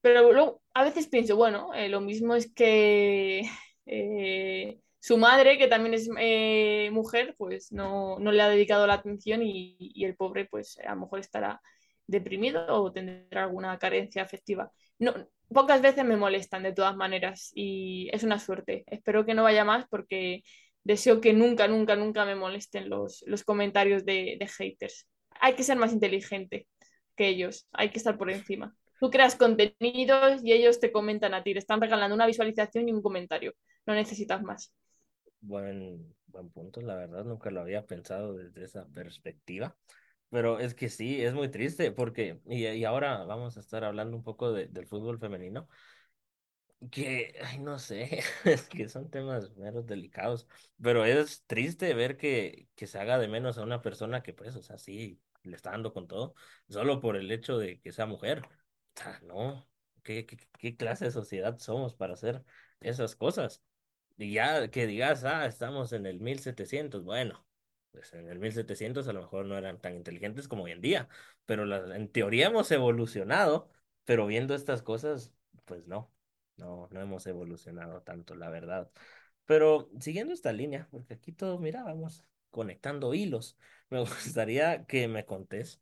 [0.00, 3.42] Pero a veces pienso, bueno, eh, lo mismo es que
[3.86, 8.94] eh, su madre, que también es eh, mujer, pues no, no, le ha dedicado la
[8.94, 11.60] atención y, y, el pobre, pues a lo mejor estará
[12.06, 14.70] deprimido o tendrá alguna carencia afectiva.
[14.98, 15.14] No,
[15.48, 18.84] pocas veces me molestan de todas maneras y es una suerte.
[18.86, 20.42] Espero que no vaya más porque
[20.84, 25.06] deseo que nunca, nunca, nunca me molesten los, los comentarios de, de haters.
[25.40, 26.66] Hay que ser más inteligente
[27.16, 28.74] que ellos, hay que estar por encima.
[29.00, 32.92] Tú creas contenidos y ellos te comentan a ti, te están regalando una visualización y
[32.92, 33.54] un comentario.
[33.86, 34.72] No necesitas más.
[35.42, 39.76] Buen, buen punto, la verdad, nunca lo había pensado desde esa perspectiva.
[40.30, 44.16] Pero es que sí, es muy triste porque, y, y ahora vamos a estar hablando
[44.16, 45.68] un poco de, del fútbol femenino,
[46.90, 50.46] que, ay, no sé, es que son temas meros delicados,
[50.82, 54.56] pero es triste ver que, que se haga de menos a una persona que, pues,
[54.56, 56.34] o sea, sí, le está dando con todo,
[56.68, 58.42] solo por el hecho de que sea mujer.
[59.02, 59.66] Sea, no,
[60.02, 62.44] ¿qué, qué, qué clase de sociedad somos para hacer
[62.80, 63.62] esas cosas?
[64.18, 67.46] Y ya que digas, ah, estamos en el 1700 bueno,
[67.92, 71.08] pues en el 1700 a lo mejor no eran tan inteligentes como hoy en día,
[71.46, 73.70] pero la- en teoría hemos evolucionado,
[74.04, 75.32] pero viendo estas cosas,
[75.64, 76.12] pues no,
[76.56, 78.90] no, no hemos evolucionado tanto, la verdad.
[79.46, 83.56] Pero siguiendo esta línea, porque aquí todo, mira, vamos conectando hilos,
[83.90, 85.80] me gustaría que me contés,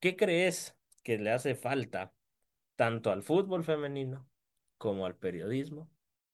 [0.00, 2.12] ¿qué crees que le hace falta
[2.82, 4.28] tanto al fútbol femenino
[4.76, 5.88] como al periodismo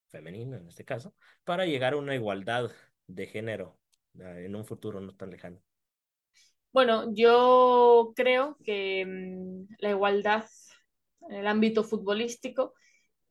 [0.07, 2.71] femenino en este caso, para llegar a una igualdad
[3.07, 3.79] de género
[4.19, 5.61] eh, en un futuro no tan lejano.
[6.73, 10.47] Bueno, yo creo que mmm, la igualdad
[11.29, 12.73] en el ámbito futbolístico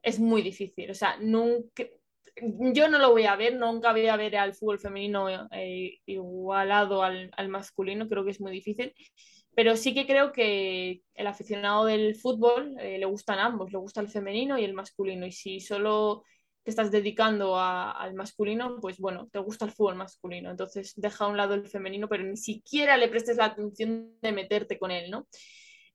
[0.03, 0.91] es muy difícil.
[0.91, 1.85] O sea, nunca,
[2.75, 7.01] yo no lo voy a ver, nunca voy a ver al fútbol femenino eh, igualado
[7.01, 8.93] al, al, masculino, creo que es muy difícil.
[9.57, 14.01] Pero sí que creo que el aficionado del fútbol eh, le gustan ambos, le gusta
[14.01, 15.25] el femenino y el masculino.
[15.25, 16.23] Y si solo
[16.61, 20.51] te estás dedicando al masculino, pues bueno, te gusta el fútbol masculino.
[20.51, 24.31] Entonces deja a un lado el femenino, pero ni siquiera le prestes la atención de
[24.31, 25.27] meterte con él, ¿no?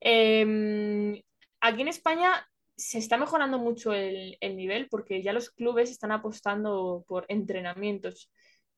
[0.01, 1.23] Eh,
[1.61, 2.45] aquí en España
[2.75, 8.29] se está mejorando mucho el, nivel porque ya los clubes están apostando por entrenamientos.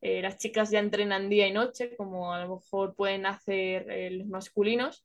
[0.01, 4.11] Eh, las chicas ya entrenan día y noche, como a lo mejor pueden hacer eh,
[4.11, 5.03] los masculinos.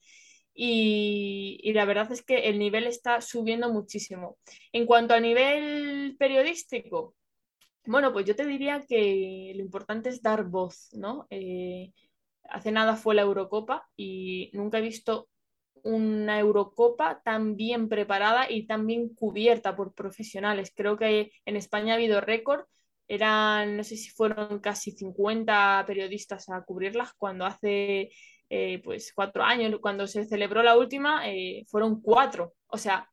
[0.55, 4.39] Y, la verdad es que el nivel está subiendo muchísimo.
[4.73, 7.15] En cuanto a nivel periodístico,
[7.87, 11.27] bueno, pues yo te diría que lo importante es dar voz, ¿no?
[11.31, 11.93] Eh,
[12.45, 15.29] hace nada fue la Eurocopa y nunca he visto
[15.83, 20.73] una Eurocopa tan bien preparada y tan bien cubierta por profesionales.
[20.75, 22.65] Creo que en España ha habido récord.
[23.11, 28.11] Eran, no sé si fueron casi 50 periodistas a cubrirlas, cuando hace
[28.49, 32.55] eh, pues cuatro años, cuando se celebró la última, eh, fueron cuatro.
[32.69, 33.09] O sea,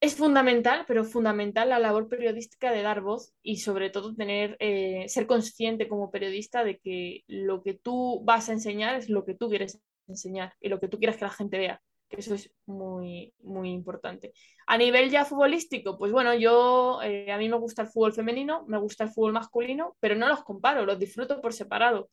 [0.00, 5.04] es fundamental, pero fundamental la labor periodística de dar voz y sobre todo tener, eh,
[5.08, 9.34] ser consciente como periodista de que lo que tú vas a enseñar es lo que
[9.34, 12.50] tú quieres enseñar y lo que tú quieras que la gente vea, que eso es
[12.66, 14.32] muy, muy importante.
[14.66, 18.64] A nivel ya futbolístico, pues bueno, yo, eh, a mí me gusta el fútbol femenino,
[18.66, 22.10] me gusta el fútbol masculino, pero no los comparo, los disfruto por separado.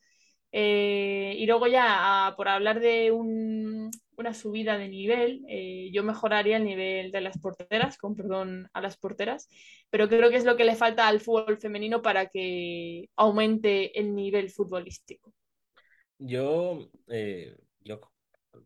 [0.51, 5.43] Eh, y luego ya, a, por hablar de un, una subida de nivel.
[5.47, 9.49] Eh, yo mejoraría el nivel de las porteras, con perdón a las porteras,
[9.89, 14.13] pero creo que es lo que le falta al fútbol femenino para que aumente el
[14.15, 15.33] nivel futbolístico.
[16.19, 16.87] Yo,
[17.81, 17.99] yo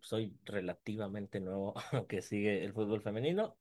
[0.02, 1.74] soy relativamente nuevo
[2.10, 3.58] que sigue el fútbol femenino.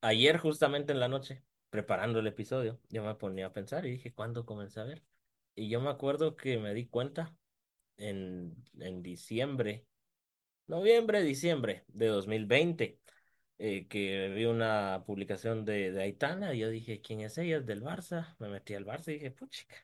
[0.00, 4.12] Ayer justamente en la noche, preparando el episodio, yo me ponía a pensar y dije,
[4.12, 5.02] ¿cuándo comencé a ver?
[5.54, 7.34] Y yo me acuerdo que me di cuenta
[7.96, 9.86] en, en diciembre,
[10.66, 13.00] noviembre, diciembre de 2020,
[13.58, 17.58] eh, que vi una publicación de, de Aitana y yo dije, ¿quién es ella?
[17.58, 18.36] Es del Barça.
[18.38, 19.76] Me metí al Barça y dije, puchica,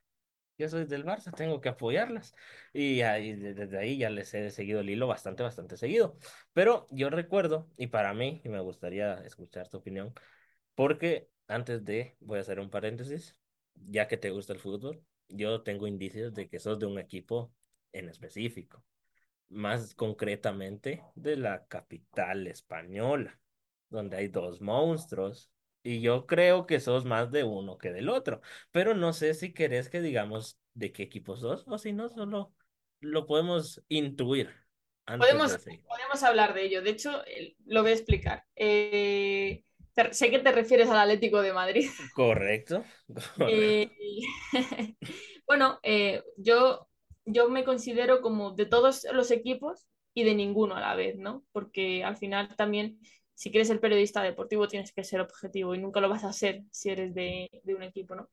[0.58, 2.34] yo soy del Barça, tengo que apoyarlas.
[2.72, 6.18] Y ahí, desde ahí ya les he seguido el hilo bastante, bastante seguido.
[6.52, 10.14] Pero yo recuerdo, y para mí, y me gustaría escuchar tu opinión,
[10.74, 13.36] porque antes de, voy a hacer un paréntesis,
[13.74, 17.52] ya que te gusta el fútbol, yo tengo indicios de que sos de un equipo
[17.92, 18.84] en específico,
[19.48, 23.40] más concretamente de la capital española,
[23.88, 25.50] donde hay dos monstruos
[25.86, 28.40] y yo creo que sos más de uno que del otro,
[28.72, 32.54] pero no sé si querés que digamos de qué equipo sos o si no, solo
[33.00, 34.50] lo podemos intuir
[35.18, 35.58] Podemos,
[35.88, 36.82] podemos hablar de ello.
[36.82, 37.22] De hecho,
[37.66, 38.44] lo voy a explicar.
[38.54, 39.64] Eh,
[39.94, 41.88] te- sé que te refieres al Atlético de Madrid.
[42.12, 42.84] Correcto,
[43.44, 43.90] Eh,
[45.46, 46.88] bueno, eh, yo,
[47.24, 51.44] yo me considero como de todos los equipos y de ninguno a la vez, ¿no?
[51.52, 52.98] Porque al final también,
[53.36, 56.62] si quieres ser periodista deportivo, tienes que ser objetivo y nunca lo vas a ser
[56.70, 58.30] si eres de, un equipo, ¿no?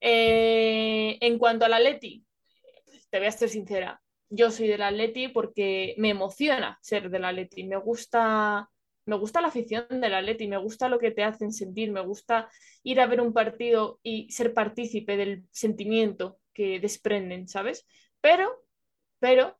[0.00, 2.24] Eh, en cuanto al Atleti,
[3.10, 7.64] te voy a ser sincera, yo soy del Atleti porque me emociona ser del Atleti,
[7.64, 8.70] me gusta,
[9.04, 12.48] me gusta la afición del Atleti, me gusta lo que te hacen sentir, me gusta
[12.82, 17.86] ir a ver un partido y ser partícipe del sentimiento que desprenden, ¿sabes?
[18.22, 18.64] Pero,
[19.18, 19.58] pero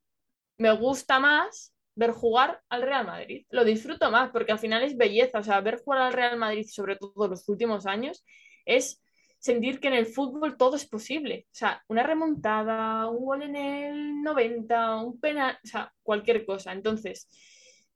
[0.56, 3.46] me gusta más ver jugar al Real Madrid.
[3.50, 5.38] Lo disfruto más porque al final es belleza.
[5.38, 8.24] O sea, ver jugar al Real Madrid, sobre todo los últimos años,
[8.64, 9.02] es
[9.38, 11.46] sentir que en el fútbol todo es posible.
[11.48, 16.72] O sea, una remontada, un gol en el 90, un penal, o sea, cualquier cosa.
[16.72, 17.28] Entonces,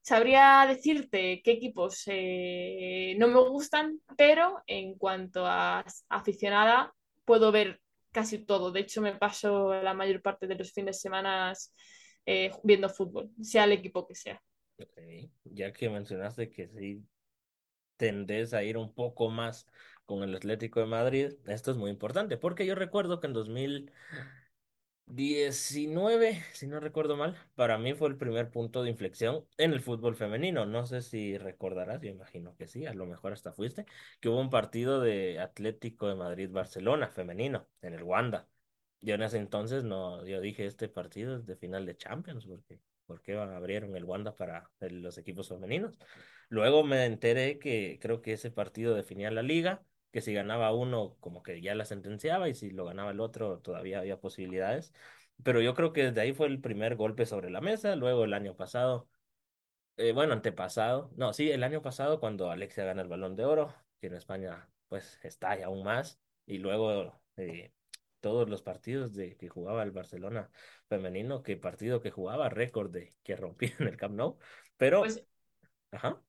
[0.02, 6.94] sabría decirte qué equipos eh, no me gustan, pero en cuanto a aficionada,
[7.24, 7.80] puedo ver
[8.12, 8.70] casi todo.
[8.70, 11.52] De hecho, me paso la mayor parte de los fines de semana
[12.26, 14.42] eh, viendo fútbol, sea el equipo que sea.
[14.78, 17.06] Ok, Ya que mencionaste que sí
[17.96, 19.66] tendés a ir un poco más
[20.06, 23.92] con el Atlético de Madrid, esto es muy importante, porque yo recuerdo que en 2000
[25.06, 29.80] 19, si no recuerdo mal, para mí fue el primer punto de inflexión en el
[29.80, 30.66] fútbol femenino.
[30.66, 33.86] No sé si recordarás, yo imagino que sí, a lo mejor hasta fuiste,
[34.20, 38.48] que hubo un partido de Atlético de Madrid-Barcelona femenino en el Wanda.
[39.00, 42.80] Yo en ese entonces no, yo dije, este partido es de final de Champions, porque
[43.06, 45.98] ¿por qué abrieron el Wanda para los equipos femeninos?
[46.48, 49.84] Luego me enteré que creo que ese partido definía la liga
[50.14, 53.58] que si ganaba uno, como que ya la sentenciaba, y si lo ganaba el otro,
[53.58, 54.92] todavía había posibilidades.
[55.42, 57.96] Pero yo creo que desde ahí fue el primer golpe sobre la mesa.
[57.96, 59.08] Luego el año pasado,
[59.96, 63.74] eh, bueno, antepasado, no, sí, el año pasado cuando Alexia gana el Balón de Oro,
[64.00, 67.72] que en España pues estalla aún más, y luego eh,
[68.24, 70.50] todos los partidos de que jugaba el Barcelona
[70.88, 74.38] femenino, que partido que jugaba, récord de que rompía en el Camp Nou,
[74.78, 75.22] pero, Pues
[75.90, 76.22] ajá,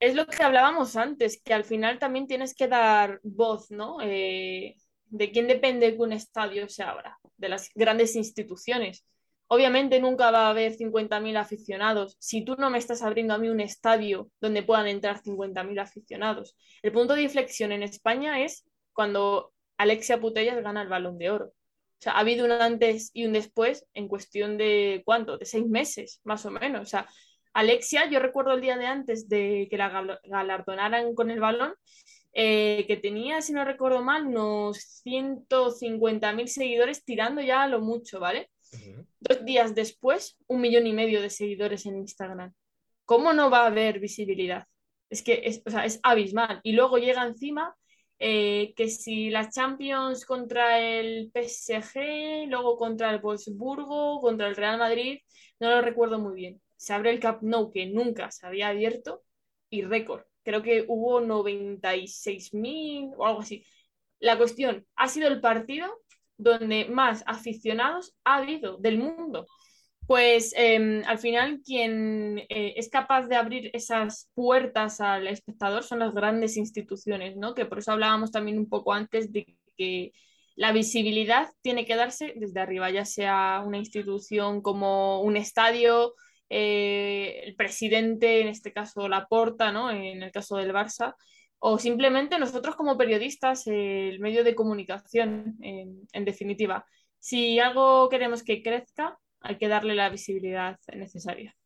[0.00, 3.98] es lo que hablábamos antes, que al final también tienes que dar voz, ¿no?
[4.02, 4.74] Eh,
[5.06, 7.18] ¿de quién depende que un estadio se abra?
[7.36, 9.04] De las grandes instituciones.
[9.46, 13.48] Obviamente nunca va a haber 50.000 aficionados si tú no me estás abriendo a mí
[13.48, 16.56] un estadio donde puedan entrar 50.000 aficionados.
[16.82, 21.46] El punto de inflexión en España es cuando Alexia Putellas gana el Balón de Oro.
[21.46, 25.38] O sea, ha habido un antes y un después en cuestión de, ¿cuánto?
[25.38, 26.82] De seis meses, más o menos.
[26.82, 27.08] O sea,
[27.54, 31.74] Alexia, yo recuerdo el día de antes de que la gal- galardonaran con el balón,
[32.32, 38.20] eh, que tenía, si no recuerdo mal, unos 150.000 seguidores tirando ya a lo mucho,
[38.20, 38.50] ¿vale?
[39.20, 42.52] Dos días después, un millón y medio de seguidores en Instagram.
[43.06, 44.66] ¿Cómo no va a haber visibilidad?
[45.10, 46.60] Es que es, o sea, es abismal.
[46.62, 47.74] Y luego llega encima
[48.18, 54.78] eh, que si la Champions contra el PSG, luego contra el Wolfsburgo, contra el Real
[54.78, 55.20] Madrid,
[55.60, 56.60] no lo recuerdo muy bien.
[56.76, 59.22] Se abre el Camp Nou, que nunca se había abierto,
[59.70, 60.22] y récord.
[60.42, 63.64] Creo que hubo 96.000 o algo así.
[64.18, 65.86] La cuestión, ha sido el partido
[66.36, 69.46] donde más aficionados ha habido del mundo.
[70.08, 75.98] Pues eh, al final quien eh, es capaz de abrir esas puertas al espectador son
[75.98, 77.54] las grandes instituciones, ¿no?
[77.54, 80.12] Que por eso hablábamos también un poco antes de que
[80.56, 86.14] la visibilidad tiene que darse desde arriba, ya sea una institución como un estadio,
[86.48, 89.90] eh, el presidente, en este caso Laporta, ¿no?
[89.90, 91.16] En el caso del Barça,
[91.58, 96.86] o simplemente nosotros como periodistas, el medio de comunicación, en definitiva.
[97.18, 101.56] Si algo queremos que crezca, hay que darle la visibilidad necesaria.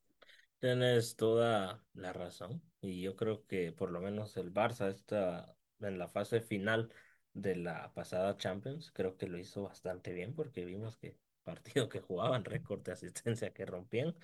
[0.59, 5.99] Tienes toda la razón y yo creo que por lo menos el Barça está en
[5.99, 6.93] la fase final
[7.35, 12.01] de la pasada Champions, creo que lo hizo bastante bien porque vimos que partido que
[12.01, 14.15] jugaban, récord de asistencia que rompían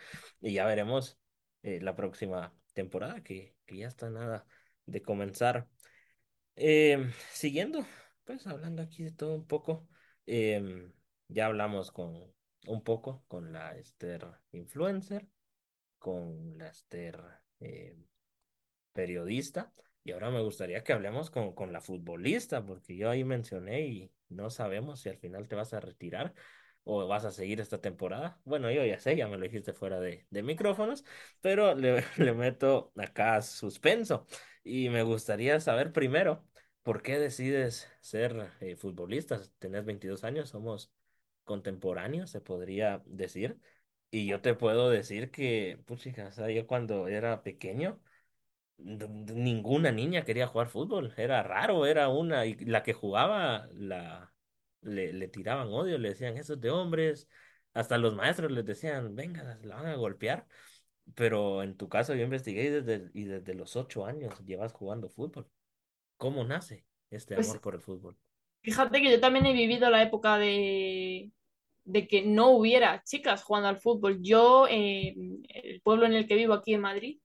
[0.41, 1.19] y ya veremos
[1.63, 4.47] eh, la próxima temporada que, que ya está nada
[4.87, 5.69] de comenzar.
[6.55, 7.85] Em, siguiendo,
[8.25, 9.89] pues hablando aquí de todo un poco,
[10.27, 10.93] em,
[11.29, 12.33] ya hablamos con
[12.67, 15.27] un poco con la Esther influencer
[15.99, 17.21] con la Esther
[17.61, 17.97] eh,
[18.93, 19.73] periodista.
[20.05, 24.13] Y ahora me gustaría que hablemos con, con la futbolista, porque yo ahí mencioné y
[24.29, 26.35] no sabemos si al final te vas a retirar
[26.85, 28.41] o vas a seguir esta temporada.
[28.45, 31.05] Bueno, yo ya sé, ya me lo dijiste fuera de, de micrófonos,
[31.41, 34.27] pero le, le meto acá suspenso.
[34.65, 36.47] Y me gustaría saber primero,
[36.83, 39.41] ¿por qué decides ser eh, futbolista?
[39.59, 40.91] Tenés 22 años, somos
[41.49, 43.59] contemporáneos, se podría decir.
[44.13, 48.01] Y yo te puedo decir que, puchica, o sea, yo cuando era pequeño,
[48.79, 51.15] ninguna niña quería jugar fútbol.
[51.17, 54.33] Era raro, era una, y la que jugaba, la,
[54.83, 57.29] le, le tiraban odio, le decían, eso es de hombres.
[57.75, 60.47] Hasta los maestros les decían, venga, la van a golpear.
[61.15, 65.09] Pero en tu caso yo investigué y desde, y desde los ocho años llevas jugando
[65.11, 65.51] fútbol.
[66.19, 68.19] ¿Cómo nace este Pues amor por el fútbol?
[68.63, 71.33] fíjate que yo también he vivido la época de,
[71.89, 74.19] de que no hubiera chicas jugando al fútbol.
[74.23, 75.15] Yo, eh,
[75.49, 77.19] el pueblo en el que vivo aquí en Madrid,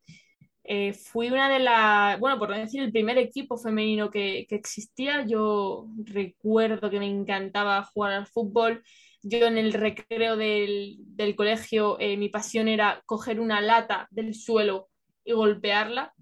[0.63, 4.55] eh, fui una de las, bueno, por no decir el primer equipo femenino que, que
[4.55, 5.25] existía.
[5.25, 8.83] Yo recuerdo que me encantaba jugar al fútbol.
[9.21, 14.33] Yo en el recreo del, del colegio, eh, mi pasión era coger una lata del
[14.33, 14.89] suelo
[15.25, 16.13] y golpearla.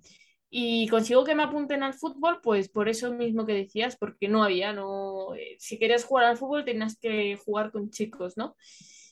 [0.53, 4.43] Y consigo que me apunten al fútbol, pues por eso mismo que decías, porque no
[4.43, 8.57] había, no, eh, si querías jugar al fútbol tenías que jugar con chicos, ¿no?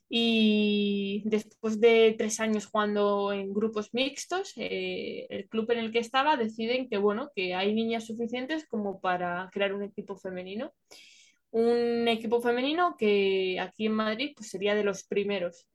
[0.09, 5.99] Y después de tres años jugando en grupos mixtos, eh, el club en el que
[5.99, 10.73] estaba deciden que, bueno, que hay niñas suficientes como para crear un equipo femenino.
[11.51, 15.67] Un equipo femenino que aquí en Madrid pues, sería de los primeros.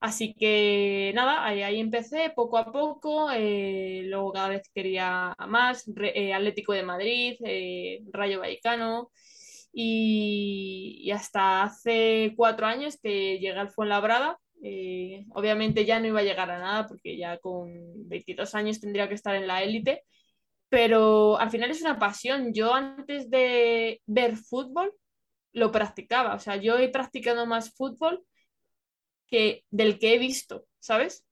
[0.00, 5.84] Así que nada, ahí, ahí empecé poco a poco, eh, luego cada vez quería más,
[6.02, 9.10] eh, Atlético de Madrid, eh, Rayo Vallecano,
[9.72, 14.38] y, y hasta hace cuatro años que llegué al Fuenlabrada.
[15.34, 17.70] Obviamente ya no iba a llegar a nada porque ya con
[18.08, 20.04] 22 años tendría que estar en la élite,
[20.68, 22.52] pero al final es una pasión.
[22.54, 24.92] Yo antes de ver fútbol
[25.52, 28.24] lo practicaba, o sea, yo he practicado más fútbol
[29.30, 31.24] del que he visto, ¿sabes?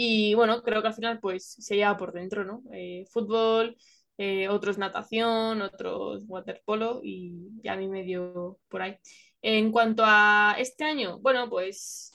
[0.00, 2.62] Y bueno, creo que al final pues se lleva por dentro, ¿no?
[2.72, 3.76] Eh, fútbol,
[4.16, 8.96] eh, otros natación, otros waterpolo y ya a mí me dio por ahí.
[9.42, 12.12] En cuanto a este año, bueno, pues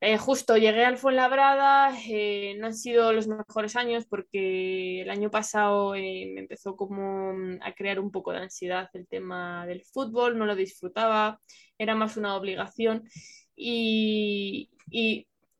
[0.00, 5.92] eh, justo llegué al Fuenlabrada, no han sido los mejores años porque el año pasado
[5.92, 10.46] me empezó como mm, a crear un poco de ansiedad el tema del fútbol, no
[10.46, 11.40] lo disfrutaba,
[11.78, 13.04] era más una obligación
[13.56, 14.70] y,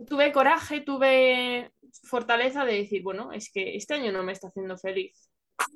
[0.08, 1.72] tuve coraje, tuve
[2.04, 5.30] fortaleza de decir, bueno, es que este año no me está haciendo feliz,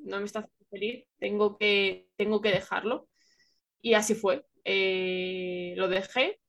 [0.04, 3.08] no me está haciendo feliz, tengo que, tengo que dejarlo.
[3.80, 4.44] Y así fue.
[4.64, 6.40] Eh, lo dejé,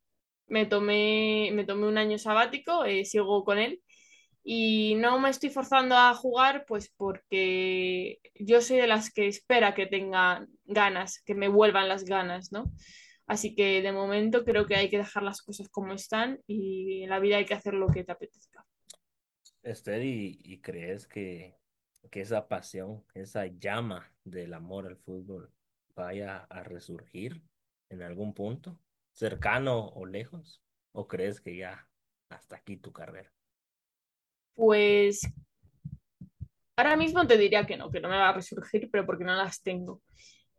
[0.47, 3.81] me tomé, me tomé un año sabático, eh, sigo con él
[4.43, 9.75] y no me estoy forzando a jugar pues porque yo soy de las que espera
[9.75, 12.71] que tenga ganas, que me vuelvan las ganas, ¿no?
[13.29, 17.11] Así que de momento creo que hay que dejar las cosas como están y en
[17.11, 18.65] la vida hay que hacer lo que te apetezca.
[19.61, 21.55] Esther, ¿y, y crees que,
[22.09, 25.53] que esa pasión, esa llama del amor al fútbol
[25.95, 27.39] vaya a resurgir
[27.89, 28.79] en algún punto,
[29.13, 30.63] cercano o lejos?
[30.91, 31.87] ¿O crees que ya
[32.29, 33.31] hasta aquí tu carrera?
[34.55, 35.21] Pues
[36.75, 39.35] ahora mismo te diría que no, que no me va a resurgir, pero porque no
[39.35, 40.01] las tengo.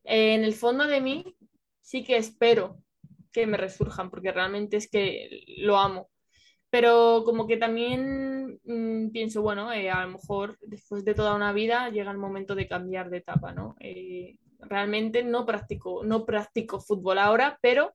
[0.05, 1.37] En el fondo de mí
[1.81, 2.79] sí que espero
[3.33, 6.11] que me resurjan, porque realmente es que lo amo.
[6.71, 11.53] Pero como que también mm, pienso, bueno, eh, a lo mejor después de toda una
[11.53, 13.77] vida llega el momento de cambiar de etapa, ¿no?
[13.81, 17.95] Eh, realmente no practico, no practico fútbol ahora, pero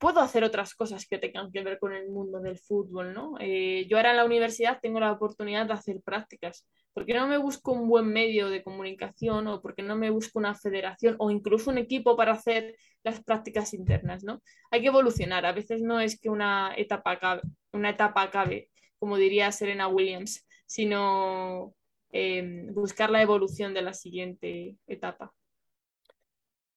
[0.00, 3.36] puedo hacer otras cosas que tengan que ver con el mundo del fútbol, ¿no?
[3.38, 6.66] Eh, yo ahora en la universidad tengo la oportunidad de hacer prácticas.
[6.92, 10.10] ¿Por qué no me busco un buen medio de comunicación o por qué no me
[10.10, 14.42] busco una federación o incluso un equipo para hacer las prácticas internas, ¿no?
[14.70, 15.46] Hay que evolucionar.
[15.46, 17.42] A veces no es que una etapa acabe,
[17.72, 18.70] una etapa acabe
[19.00, 21.74] como diría Serena Williams, sino
[22.12, 25.32] eh, buscar la evolución de la siguiente etapa.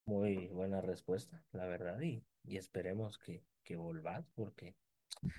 [0.06, 2.00] Muy buena respuesta, la verdad,
[2.44, 4.76] y esperemos que, que volvás, porque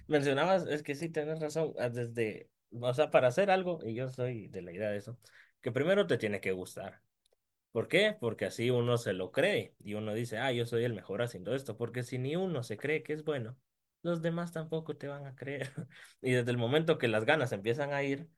[0.06, 4.08] mencionabas, es que sí, tienes razón, ah, desde, o sea, para hacer algo, y yo
[4.10, 5.18] soy de la idea de eso,
[5.60, 7.02] que primero te tiene que gustar.
[7.72, 8.16] ¿Por qué?
[8.20, 11.54] Porque así uno se lo cree y uno dice, ah, yo soy el mejor haciendo
[11.54, 13.58] esto, porque si ni uno se cree que es bueno,
[14.02, 15.72] los demás tampoco te van a creer.
[16.22, 18.28] Y desde el momento que las ganas empiezan a ir,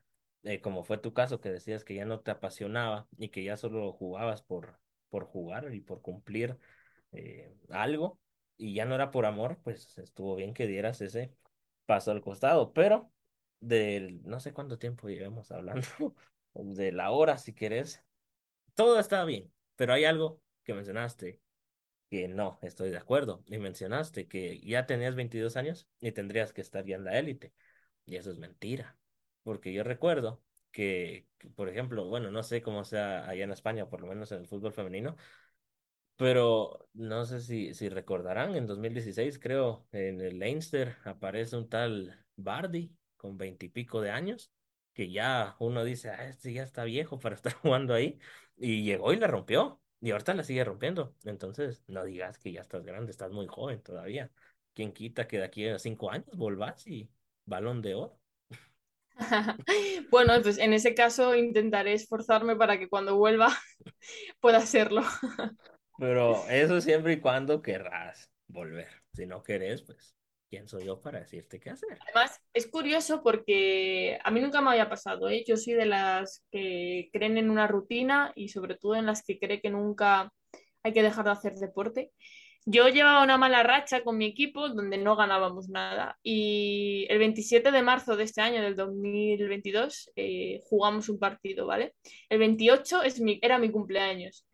[0.43, 3.57] eh, como fue tu caso, que decías que ya no te apasionaba y que ya
[3.59, 4.79] solo jugabas por,
[5.11, 6.59] por jugar y por cumplir
[7.13, 8.19] eh, algo,
[8.57, 11.33] y ya no era por amor, pues estuvo bien que dieras ese
[11.87, 13.13] paso al costado, pero
[13.61, 15.87] del no sé cuánto tiempo llevamos hablando,
[16.55, 18.03] de la hora si querés,
[18.75, 21.41] todo está bien, pero hay algo que mencionaste
[22.11, 23.43] que no, estoy de acuerdo.
[23.47, 27.53] Y mencionaste que ya tenías 22 años y tendrías que estar ya en la élite.
[28.05, 28.97] Y eso es mentira.
[29.43, 33.89] Porque yo recuerdo que, que, por ejemplo, bueno, no sé cómo sea allá en España,
[33.89, 35.17] por lo menos en el fútbol femenino,
[36.17, 42.25] pero no sé si, si recordarán, en 2016 creo, en el Leinster aparece un tal
[42.37, 44.53] Bardi con veintipico de años,
[44.95, 48.19] que ya uno dice, ah, este ya está viejo para estar jugando ahí,
[48.57, 49.81] y llegó y la rompió.
[50.01, 51.15] Y ahorita la sigue rompiendo.
[51.25, 54.31] Entonces, no digas que ya estás grande, estás muy joven todavía.
[54.75, 57.11] ¿Quién quita que de aquí a cinco años volvás y
[57.47, 58.21] balón de oro?
[60.11, 63.49] bueno, pues en ese caso intentaré esforzarme para que cuando vuelva
[64.41, 65.03] pueda hacerlo.
[65.99, 68.89] Pero eso siempre y cuando querrás volver.
[69.13, 70.17] Si no querés, pues,
[70.49, 71.99] ¿quién soy yo para decirte qué hacer?
[72.03, 75.45] Además, es curioso porque a mí nunca me había pasado, ¿eh?
[75.47, 79.39] Yo soy de las que creen en una rutina y sobre todo en las que
[79.39, 80.33] cree que nunca
[80.83, 82.13] hay que dejar de hacer deporte.
[82.69, 87.71] Yo llevaba una mala racha con mi equipo donde no ganábamos nada y el 27
[87.71, 91.95] de marzo de este año, del 2022, eh, jugamos un partido, ¿vale?
[92.29, 94.45] El 28 es mi, era mi cumpleaños.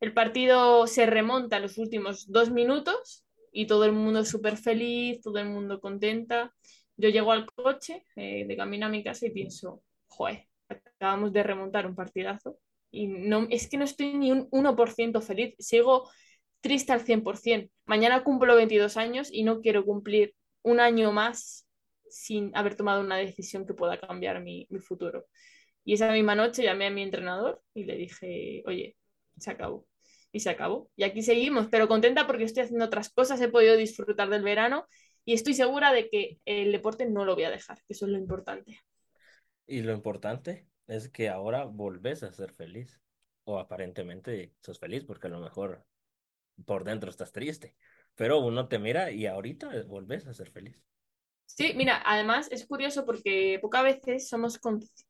[0.00, 5.20] El partido se remonta a los últimos dos minutos y todo el mundo súper feliz,
[5.22, 6.52] todo el mundo contenta.
[6.96, 11.42] Yo llego al coche eh, de camino a mi casa y pienso, joder, acabamos de
[11.42, 12.58] remontar un partidazo
[12.90, 16.08] y no, es que no estoy ni un 1% feliz, sigo
[16.60, 17.70] triste al 100%.
[17.86, 21.66] Mañana cumplo 22 años y no quiero cumplir un año más
[22.08, 25.26] sin haber tomado una decisión que pueda cambiar mi, mi futuro.
[25.84, 28.96] Y esa misma noche llamé a mi entrenador y le dije, oye,
[29.38, 29.86] se acabó
[30.32, 30.90] y se acabó.
[30.96, 34.86] Y aquí seguimos, pero contenta porque estoy haciendo otras cosas, he podido disfrutar del verano
[35.24, 38.12] y estoy segura de que el deporte no lo voy a dejar, que eso es
[38.12, 38.80] lo importante.
[39.66, 43.00] Y lo importante es que ahora volvés a ser feliz,
[43.44, 45.84] o aparentemente sos feliz porque a lo mejor
[46.66, 47.76] por dentro estás triste,
[48.14, 50.80] pero uno te mira y ahorita volvés a ser feliz.
[51.46, 54.58] Sí, mira, además es curioso porque pocas veces somos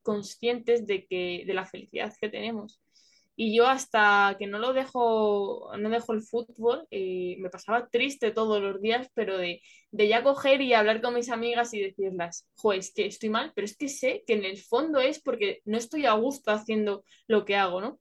[0.02, 2.80] conscientes de que de la felicidad que tenemos.
[3.36, 8.30] Y yo hasta que no lo dejo, no dejo el fútbol, eh, me pasaba triste
[8.30, 9.60] todos los días, pero de,
[9.90, 13.52] de, ya coger y hablar con mis amigas y decirlas, jo, es que estoy mal,
[13.54, 17.04] pero es que sé que en el fondo es porque no estoy a gusto haciendo
[17.26, 18.00] lo que hago, ¿no?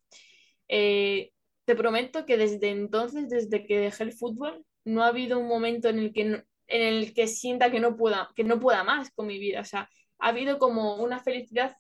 [0.68, 1.32] Eh,
[1.66, 5.90] te prometo que desde entonces, desde que dejé el fútbol, no ha habido un momento
[5.90, 9.28] en el que, en el que sienta que no, pueda, que no pueda más con
[9.28, 9.62] mi vida.
[9.62, 11.76] O sea, ha habido como una felicidad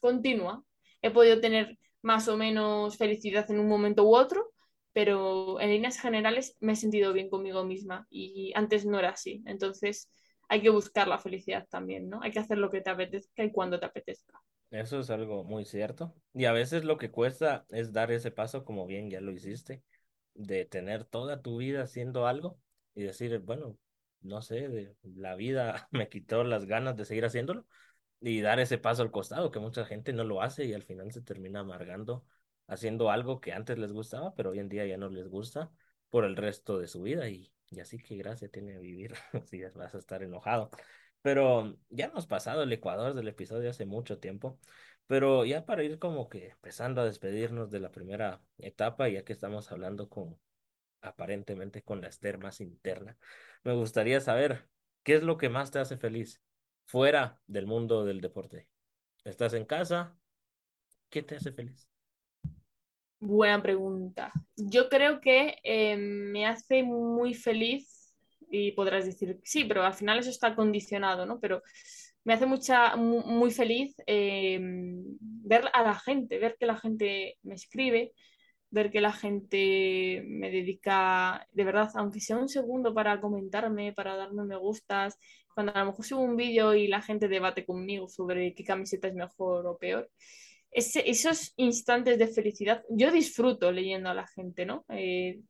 [0.00, 0.64] continua.
[1.02, 4.52] He podido tener más o menos felicidad en un momento u otro,
[4.92, 9.42] pero en líneas generales me he sentido bien conmigo misma y antes no era así.
[9.46, 10.10] Entonces
[10.48, 12.20] hay que buscar la felicidad también, ¿no?
[12.22, 14.38] Hay que hacer lo que te apetezca y cuando te apetezca.
[14.70, 16.14] Eso es algo muy cierto.
[16.34, 19.82] Y a veces lo que cuesta es dar ese paso, como bien ya lo hiciste,
[20.34, 22.58] de tener toda tu vida haciendo algo
[22.94, 23.78] y decir, bueno,
[24.20, 27.66] no sé, la vida me quitó las ganas de seguir haciéndolo
[28.22, 31.12] y dar ese paso al costado, que mucha gente no lo hace y al final
[31.12, 32.24] se termina amargando
[32.68, 35.70] haciendo algo que antes les gustaba, pero hoy en día ya no les gusta
[36.10, 39.14] por el resto de su vida y, y así que gracia tiene vivir
[39.46, 40.70] si vas a estar enojado.
[41.22, 44.58] Pero ya hemos pasado el Ecuador del episodio hace mucho tiempo,
[45.06, 49.32] pero ya para ir como que empezando a despedirnos de la primera etapa, ya que
[49.32, 50.38] estamos hablando con
[51.00, 53.16] aparentemente con la Esther más interna,
[53.64, 54.68] me gustaría saber
[55.02, 56.40] qué es lo que más te hace feliz
[56.84, 58.68] fuera del mundo del deporte?
[59.24, 60.16] ¿Estás en casa?
[61.08, 61.88] ¿Qué te hace feliz?
[63.20, 64.32] Buena pregunta.
[64.56, 68.14] Yo creo que eh, me hace muy feliz
[68.50, 71.38] y podrás decir, sí, pero al final eso está condicionado, ¿no?
[71.38, 71.62] Pero
[72.24, 77.54] me hace mucha, muy feliz eh, ver a la gente, ver que la gente me
[77.54, 78.12] escribe,
[78.70, 84.16] ver que la gente me dedica, de verdad, aunque sea un segundo para comentarme, para
[84.16, 85.18] darme me gustas,
[85.54, 89.08] cuando a lo mejor subo un vídeo y la gente debate conmigo sobre qué camiseta
[89.08, 90.10] es mejor o peor.
[90.70, 94.84] Ese, esos instantes de felicidad, yo disfruto leyendo a la gente, ¿no?
[94.88, 95.40] Eh,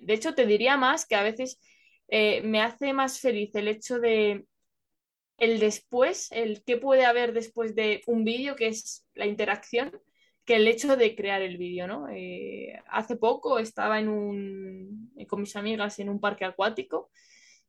[0.00, 1.58] de hecho, te diría más que a veces
[2.08, 4.46] eh, me hace más feliz el hecho de
[5.38, 9.92] el después, el qué puede haber después de un vídeo, que es la interacción,
[10.44, 12.08] que el hecho de crear el vídeo, ¿no?
[12.08, 17.10] Eh, hace poco estaba en un, con mis amigas en un parque acuático.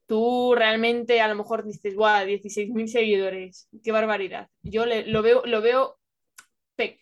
[0.09, 4.49] Tú realmente a lo mejor dices, guau, 16.000 seguidores, qué barbaridad.
[4.63, 5.99] Yo lo veo, lo veo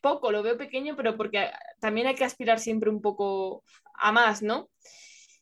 [0.01, 1.49] poco, lo veo pequeño, pero porque
[1.80, 4.70] también hay que aspirar siempre un poco a más, ¿no?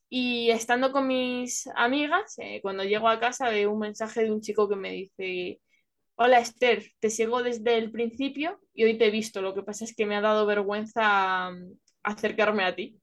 [0.10, 4.42] Y estando con mis amigas, eh, cuando llego a casa veo un mensaje de un
[4.42, 5.60] chico que me dice,
[6.16, 9.86] hola Esther, te sigo desde el principio y hoy te he visto, lo que pasa
[9.86, 13.00] es que me ha dado vergüenza mm, acercarme a ti.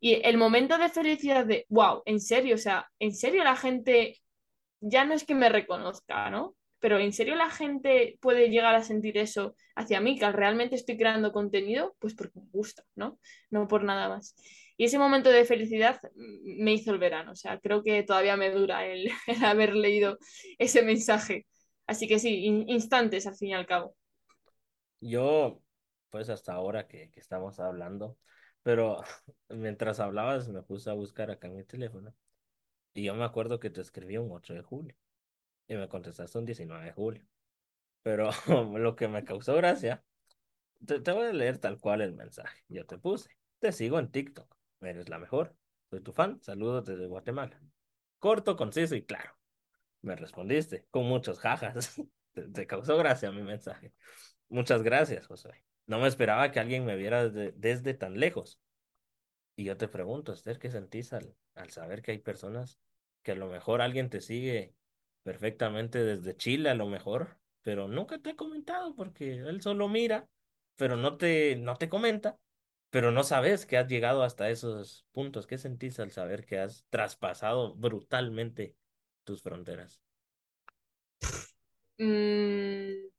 [0.00, 4.18] Y el momento de felicidad de, wow, en serio, o sea, en serio la gente
[4.80, 6.56] ya no es que me reconozca, ¿no?
[6.78, 10.96] Pero en serio la gente puede llegar a sentir eso hacia mí, que realmente estoy
[10.96, 13.18] creando contenido, pues porque me gusta, ¿no?
[13.50, 14.34] No por nada más.
[14.80, 17.32] Y ese momento de felicidad me hizo el verano.
[17.32, 19.10] O sea, creo que todavía me dura el,
[19.44, 20.16] haber leído
[20.58, 21.46] ese mensaje.
[21.86, 23.94] Así que sí, instantes al fin y al cabo.
[25.00, 25.60] Yo,
[26.08, 28.16] pues hasta ahora que, estamos hablando,
[28.62, 29.02] pero
[29.48, 32.14] mientras hablabas me puse a buscar acá en mi teléfono.
[32.94, 34.96] Y yo me acuerdo que te escribí un 8 de julio.
[35.68, 37.24] Y me contestaste un 19 de julio.
[38.02, 38.30] Pero
[38.78, 40.04] lo que me causó gracia,
[40.86, 42.64] te, te voy a leer tal cual el mensaje.
[42.68, 43.30] Yo te puse,
[43.60, 44.54] te sigo en TikTok.
[44.80, 45.54] Eres la mejor.
[45.90, 46.40] Soy tu fan.
[46.42, 47.60] Saludos desde Guatemala.
[48.18, 49.36] Corto, conciso y claro.
[50.02, 52.00] Me respondiste con muchos jajas.
[52.54, 53.92] Te, causó gracia mi mensaje.
[54.48, 55.50] Muchas gracias, José.
[55.90, 58.60] No me esperaba que alguien me viera desde, tan lejos.
[59.56, 62.78] Y yo te pregunto, Esther, ¿qué sentís al, al saber que hay personas
[63.22, 64.74] que a lo mejor alguien te sigue
[65.22, 70.28] perfectamente desde Chile, a lo mejor, pero nunca te ha comentado porque él solo mira,
[70.76, 72.38] pero no te, no te comenta
[72.90, 75.46] pero no sabes que has llegado hasta esos puntos.
[75.46, 78.76] ¿Qué sentís al saber que has traspasado brutalmente
[79.24, 80.02] tus fronteras?
[81.98, 83.09] Mm,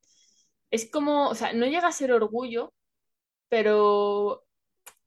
[0.71, 2.73] es como, o sea, no llega a ser orgullo,
[3.49, 4.45] pero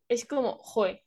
[0.08, 1.02] es como, joder,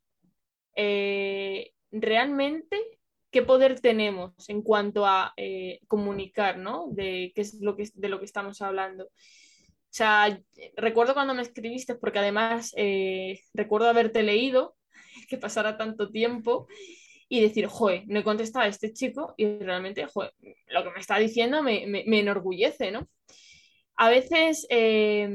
[0.76, 2.99] eh, realmente,
[3.32, 6.88] ¿qué poder tenemos en cuanto a eh, comunicar, ¿no?
[6.91, 9.05] De qué es lo que, de lo que estamos hablando.
[9.05, 9.10] O
[9.89, 10.41] sea,
[10.76, 14.76] recuerdo cuando me escribiste, porque además eh, recuerdo haberte leído,
[15.30, 16.68] que pasara tanto tiempo,
[17.30, 20.32] y decir, joe, no he contestado a este chico y realmente, joe,
[20.68, 23.08] lo que me está diciendo me, me, enorgullece, ¿no?
[23.97, 25.27] A veces eh,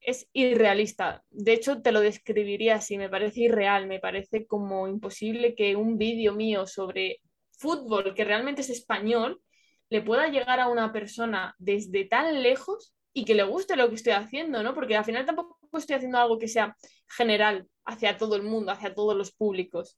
[0.00, 1.24] es irrealista.
[1.30, 5.96] De hecho, te lo describiría así, me parece irreal, me parece como imposible que un
[5.98, 7.20] vídeo mío sobre
[7.58, 9.40] fútbol, que realmente es español,
[9.88, 13.94] le pueda llegar a una persona desde tan lejos y que le guste lo que
[13.94, 14.74] estoy haciendo, ¿no?
[14.74, 16.76] Porque al final tampoco estoy haciendo algo que sea
[17.08, 19.96] general hacia todo el mundo, hacia todos los públicos.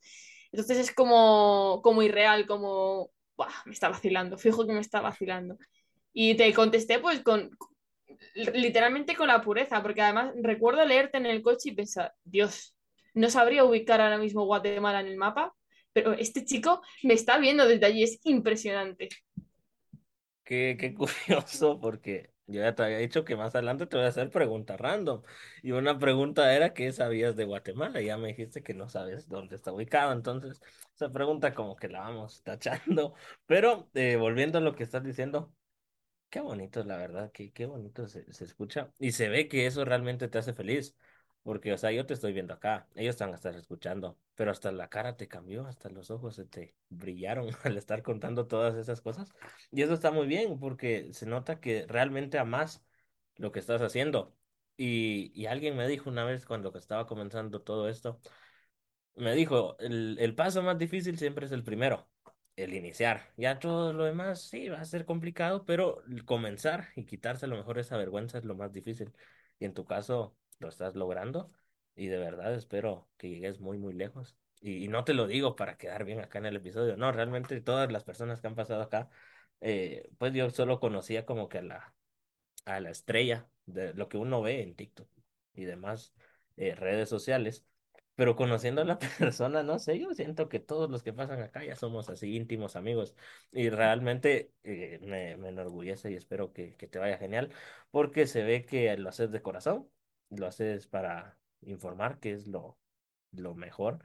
[0.52, 3.10] Entonces es como, como irreal, como,
[3.64, 5.56] me está vacilando, fijo que me está vacilando.
[6.12, 7.50] Y te contesté pues con,
[8.34, 12.74] literalmente con la pureza, porque además recuerdo leerte en el coche y pensar, Dios,
[13.14, 15.54] no sabría ubicar ahora mismo Guatemala en el mapa,
[15.92, 19.08] pero este chico me está viendo desde allí, es impresionante.
[20.44, 24.08] Qué, qué curioso, porque yo ya te había dicho que más adelante te voy a
[24.08, 25.22] hacer preguntas random.
[25.62, 28.00] Y una pregunta era qué sabías de Guatemala.
[28.00, 30.12] Ya me dijiste que no sabes dónde está ubicado.
[30.12, 30.60] Entonces,
[30.94, 33.14] esa pregunta como que la vamos tachando.
[33.46, 35.52] Pero eh, volviendo a lo que estás diciendo,
[36.30, 38.92] qué bonito, la verdad, que qué bonito se, se escucha.
[38.98, 40.96] Y se ve que eso realmente te hace feliz.
[41.42, 44.88] Porque, o sea, yo te estoy viendo acá, ellos están hasta escuchando, pero hasta la
[44.88, 49.32] cara te cambió, hasta los ojos se te brillaron al estar contando todas esas cosas.
[49.70, 52.84] Y eso está muy bien, porque se nota que realmente amas
[53.36, 54.36] lo que estás haciendo.
[54.76, 58.20] Y, y alguien me dijo una vez cuando estaba comenzando todo esto,
[59.16, 62.08] me dijo, el, el paso más difícil siempre es el primero,
[62.56, 63.32] el iniciar.
[63.36, 67.56] Ya todo lo demás sí va a ser complicado, pero comenzar y quitarse a lo
[67.56, 69.12] mejor esa vergüenza es lo más difícil.
[69.58, 71.52] Y en tu caso lo estás logrando
[71.94, 74.36] y de verdad espero que llegues muy, muy lejos.
[74.60, 77.92] Y, no te lo digo para quedar bien acá en el episodio, no, realmente todas
[77.92, 79.10] las personas que han pasado acá,
[79.60, 81.94] eh, pues yo solo conocía como que a la,
[82.64, 85.08] a la estrella de lo que uno ve en TikTok
[85.54, 86.14] y demás
[86.56, 87.64] eh, redes sociales,
[88.16, 91.64] pero conociendo a la persona, no sé, yo siento que todos los que pasan acá
[91.64, 93.14] ya somos así íntimos amigos
[93.52, 97.52] y realmente eh, me, me enorgullece y espero que, que te vaya genial
[97.90, 99.88] porque se ve que lo haces de corazón,
[100.30, 102.78] lo haces para informar, que es lo,
[103.32, 104.02] lo mejor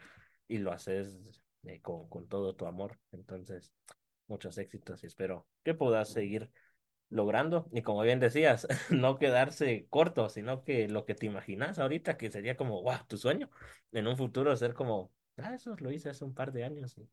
[0.47, 1.19] y lo haces
[1.63, 2.99] eh, con, con todo tu amor.
[3.11, 3.71] Entonces,
[4.27, 6.49] muchos éxitos y espero que puedas seguir
[7.11, 7.69] logrando.
[7.71, 12.31] Y como bien decías, no quedarse corto, sino que lo que te imaginas ahorita, que
[12.31, 13.51] sería como, wow, tu sueño,
[13.91, 17.09] en un futuro ser como, ah, eso lo hice hace un par de años y,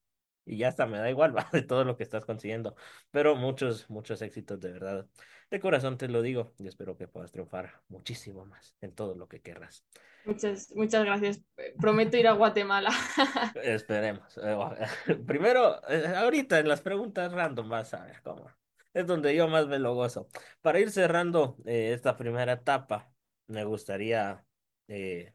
[0.46, 2.74] y ya está, me da igual, va, de todo lo que estás consiguiendo.
[3.10, 5.06] Pero muchos, muchos éxitos de verdad.
[5.50, 9.28] De corazón te lo digo y espero que puedas triunfar muchísimo más en todo lo
[9.28, 9.84] que querrás.
[10.24, 11.42] Muchas, muchas gracias.
[11.80, 12.90] Prometo ir a Guatemala.
[13.62, 14.38] Esperemos.
[14.42, 18.57] Eh, Primero, eh, ahorita en las preguntas random vas a ver cómo.
[18.94, 20.28] Es donde yo más me lo gozo.
[20.60, 23.12] Para ir cerrando eh, esta primera etapa,
[23.46, 24.44] me gustaría,
[24.88, 25.34] eh,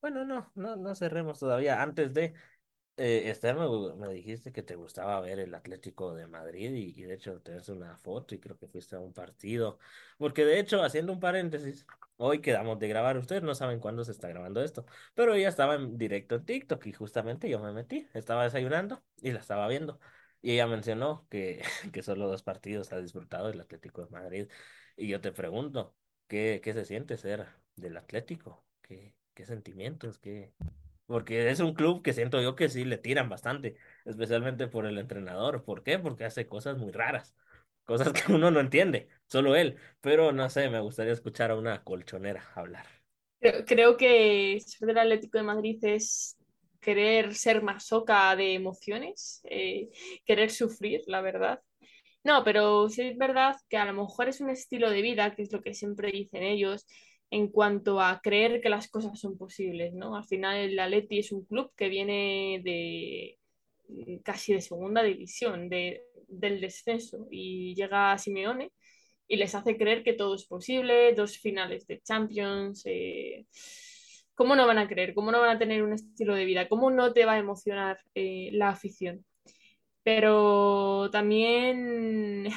[0.00, 1.82] bueno, no, no, no cerremos todavía.
[1.82, 2.34] Antes de,
[2.96, 7.14] eh, Esther, me, dijiste que te gustaba ver el Atlético de Madrid y, y de
[7.14, 9.78] hecho tenés una foto y creo que fuiste a un partido.
[10.18, 13.16] Porque de hecho, haciendo un paréntesis, hoy quedamos de grabar.
[13.16, 16.86] Ustedes no saben cuándo se está grabando esto, pero ella estaba en directo en TikTok
[16.86, 18.08] y justamente yo me metí.
[18.14, 19.98] Estaba desayunando y la estaba viendo.
[20.42, 21.62] Y ella mencionó que,
[21.92, 24.48] que solo dos partidos ha disfrutado el Atlético de Madrid.
[24.96, 25.96] Y yo te pregunto,
[26.28, 28.64] ¿qué, qué se siente ser del Atlético?
[28.82, 30.18] ¿Qué, qué sentimientos?
[30.18, 30.52] ¿Qué,
[31.06, 34.98] porque es un club que siento yo que sí le tiran bastante, especialmente por el
[34.98, 35.64] entrenador.
[35.64, 35.98] ¿Por qué?
[35.98, 37.36] Porque hace cosas muy raras,
[37.84, 39.76] cosas que uno no entiende, solo él.
[40.00, 42.86] Pero no sé, me gustaría escuchar a una colchonera hablar.
[43.40, 46.38] Creo, creo que ser del Atlético de Madrid es
[46.82, 49.90] querer ser masoca de emociones, eh,
[50.26, 51.60] querer sufrir, la verdad.
[52.24, 55.42] No, pero sí es verdad que a lo mejor es un estilo de vida, que
[55.42, 56.86] es lo que siempre dicen ellos,
[57.30, 60.16] en cuanto a creer que las cosas son posibles, ¿no?
[60.16, 63.38] Al final el Atleti es un club que viene de
[64.22, 68.72] casi de segunda división, de, del descenso, y llega a Simeone
[69.28, 72.82] y les hace creer que todo es posible, dos finales de Champions.
[72.86, 73.46] Eh,
[74.34, 75.14] ¿Cómo no van a creer?
[75.14, 76.68] ¿Cómo no van a tener un estilo de vida?
[76.68, 79.24] ¿Cómo no te va a emocionar eh, la afición?
[80.02, 82.48] Pero también,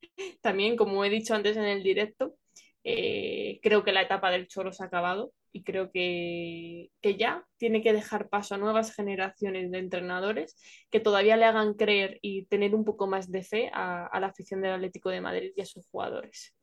[0.40, 2.36] también, como he dicho antes en el directo,
[2.84, 7.44] eh, creo que la etapa del Cholo se ha acabado y creo que, que, ya
[7.56, 10.56] tiene que dejar paso a nuevas generaciones de entrenadores
[10.90, 14.28] que todavía le hagan creer y tener un poco más de fe a, a la
[14.28, 16.54] afición del Atlético de Madrid y a sus jugadores.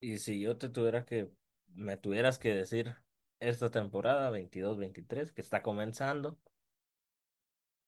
[0.00, 1.28] Y si yo te tuviera que,
[1.74, 2.94] me tuvieras que decir
[3.40, 6.38] esta temporada veintidós veintitrés que está comenzando,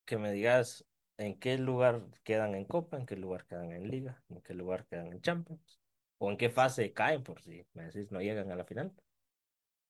[0.05, 0.85] que me digas
[1.19, 4.87] en qué lugar quedan en Copa, en qué lugar quedan en Liga, en qué lugar
[4.87, 5.81] quedan en Champions,
[6.19, 8.93] o en qué fase caen por si me decís no llegan a la final.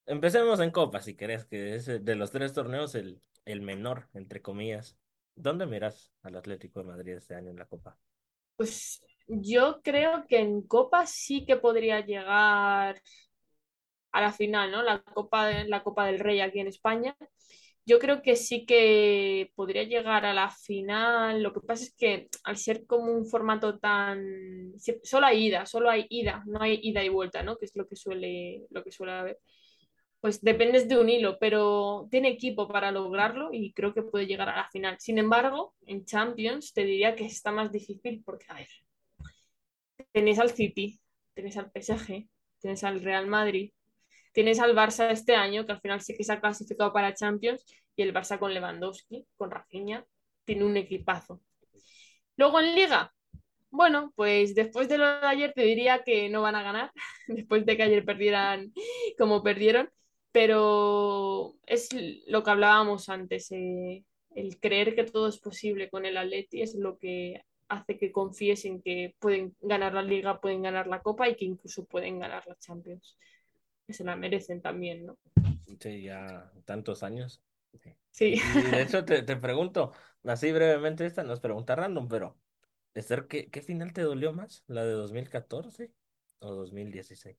[0.05, 4.09] Empecemos en Copa, si querés, que es eh, de los tres torneos el, el menor,
[4.15, 4.99] entre comillas.
[5.35, 7.97] ¿Dónde miras al Atlético de Madrid este año en la Copa?
[8.57, 13.01] Pues yo creo que en Copa sí que podría llegar
[14.13, 14.83] a la final, ¿no?
[14.83, 17.17] La Copa, de, la Copa del Rey aquí en España.
[17.85, 21.43] Yo creo que sí que podría llegar a la final.
[21.43, 24.75] Lo que pasa es que al ser como un formato tan...
[25.03, 27.57] Solo hay ida, solo hay ida, no hay ida y vuelta, ¿no?
[27.57, 29.39] Que es lo que suele, lo que suele haber.
[30.21, 34.49] Pues dependes de un hilo, pero tiene equipo para lograrlo y creo que puede llegar
[34.49, 34.97] a la final.
[35.01, 38.69] Sin embargo, en Champions te diría que está más difícil porque, a ver,
[40.13, 41.01] tenéis al City,
[41.35, 42.29] tenéis al PSG,
[42.61, 43.73] tienes al Real Madrid,
[44.33, 47.64] tienes al Barça este año, que al final sí que se ha clasificado para Champions,
[47.97, 50.05] y el Barça con Lewandowski, con Rafinha,
[50.45, 51.41] tiene un equipazo.
[52.37, 53.12] Luego en Liga,
[53.70, 56.93] bueno, pues después de lo de ayer te diría que no van a ganar,
[57.28, 58.72] después de que ayer perdieran
[59.18, 59.91] como perdieron,
[60.33, 61.89] pero es
[62.26, 64.05] lo que hablábamos antes, eh,
[64.35, 68.64] el creer que todo es posible con el Atleti es lo que hace que confíes
[68.64, 72.47] en que pueden ganar la Liga, pueden ganar la Copa y que incluso pueden ganar
[72.47, 73.16] la Champions
[73.93, 75.18] que se la merecen también, ¿no?
[75.80, 77.43] Sí, ya tantos años.
[78.11, 78.40] Sí.
[78.55, 79.93] Y de hecho te, te pregunto,
[80.24, 82.38] así brevemente, esta no es pregunta random, pero
[82.95, 84.64] Esther, ¿qué, qué final te dolió más?
[84.66, 85.93] ¿La de 2014
[86.40, 87.38] o 2016?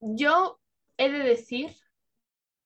[0.00, 0.60] Yo
[0.96, 1.70] he de decir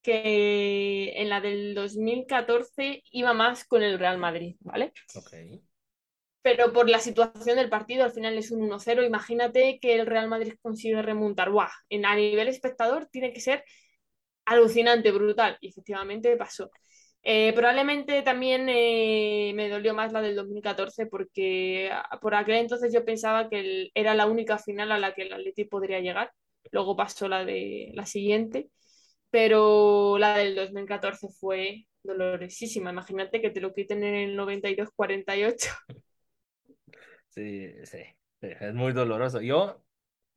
[0.03, 4.93] que en la del 2014 iba más con el Real Madrid, ¿vale?
[5.17, 5.33] Ok.
[6.47, 9.05] Pero por la situación del partido, al final es un 1-0.
[9.05, 11.51] Imagínate que el Real Madrid consigue remontar.
[11.51, 11.69] ¡Guau!
[11.89, 13.65] En, a nivel espectador tiene que ser
[14.45, 15.59] alucinante, brutal.
[15.61, 16.71] Y efectivamente pasó.
[17.23, 21.91] Eh, probablemente también eh, me dolió más la del 2014 porque
[22.21, 25.33] por aquel entonces yo pensaba que el, era la única final a la que el
[25.33, 26.33] Atleti podría llegar.
[26.71, 28.71] Luego pasó la de la siguiente
[29.31, 32.91] pero la del 2014 fue dolorosísima.
[32.91, 35.71] Imagínate que te lo quiten en el 92-48.
[37.37, 37.99] Sí, sí,
[38.41, 39.41] sí, es muy doloroso.
[39.43, 39.85] Yo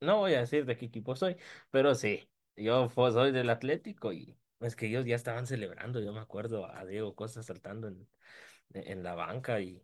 [0.00, 1.36] no voy a decir de qué equipo soy,
[1.70, 6.00] pero sí, yo fo- soy del Atlético y es que ellos ya estaban celebrando.
[6.00, 8.06] Yo me acuerdo a Diego Costa saltando en,
[8.74, 9.82] en la banca y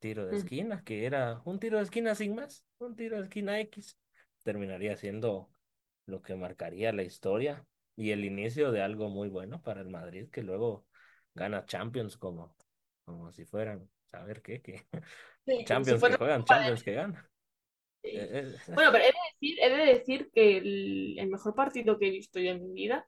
[0.00, 3.60] tiro de esquina, que era un tiro de esquina sin más, un tiro de esquina
[3.60, 3.98] X.
[4.44, 5.52] Terminaría siendo
[6.06, 7.66] lo que marcaría la historia
[7.96, 10.86] y el inicio de algo muy bueno para el Madrid, que luego
[11.34, 12.54] gana Champions como,
[13.04, 13.90] como si fueran,
[14.42, 14.86] qué, que
[15.46, 17.28] Sí, como si Champions que juegan, de Champions que ganan.
[18.02, 18.10] Sí.
[18.10, 21.98] Eh, eh, Bueno, pero he de decir, he de decir que el, el mejor partido
[21.98, 23.06] que he visto yo en mi vida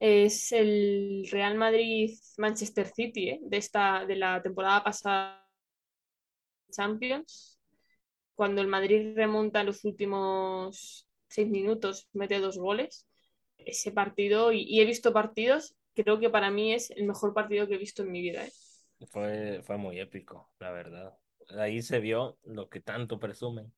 [0.00, 3.40] es el Real Madrid-Manchester City, ¿eh?
[3.42, 5.46] de esta, de la temporada pasada
[6.70, 7.60] Champions,
[8.34, 13.06] cuando el Madrid remonta en los últimos seis minutos, mete dos goles.
[13.58, 17.66] Ese partido, y, y he visto partidos, creo que para mí es el mejor partido
[17.66, 18.52] que he visto en mi vida, ¿eh?
[19.10, 21.18] Fue, fue muy épico, la verdad.
[21.58, 23.72] Ahí se vio lo que tanto presumen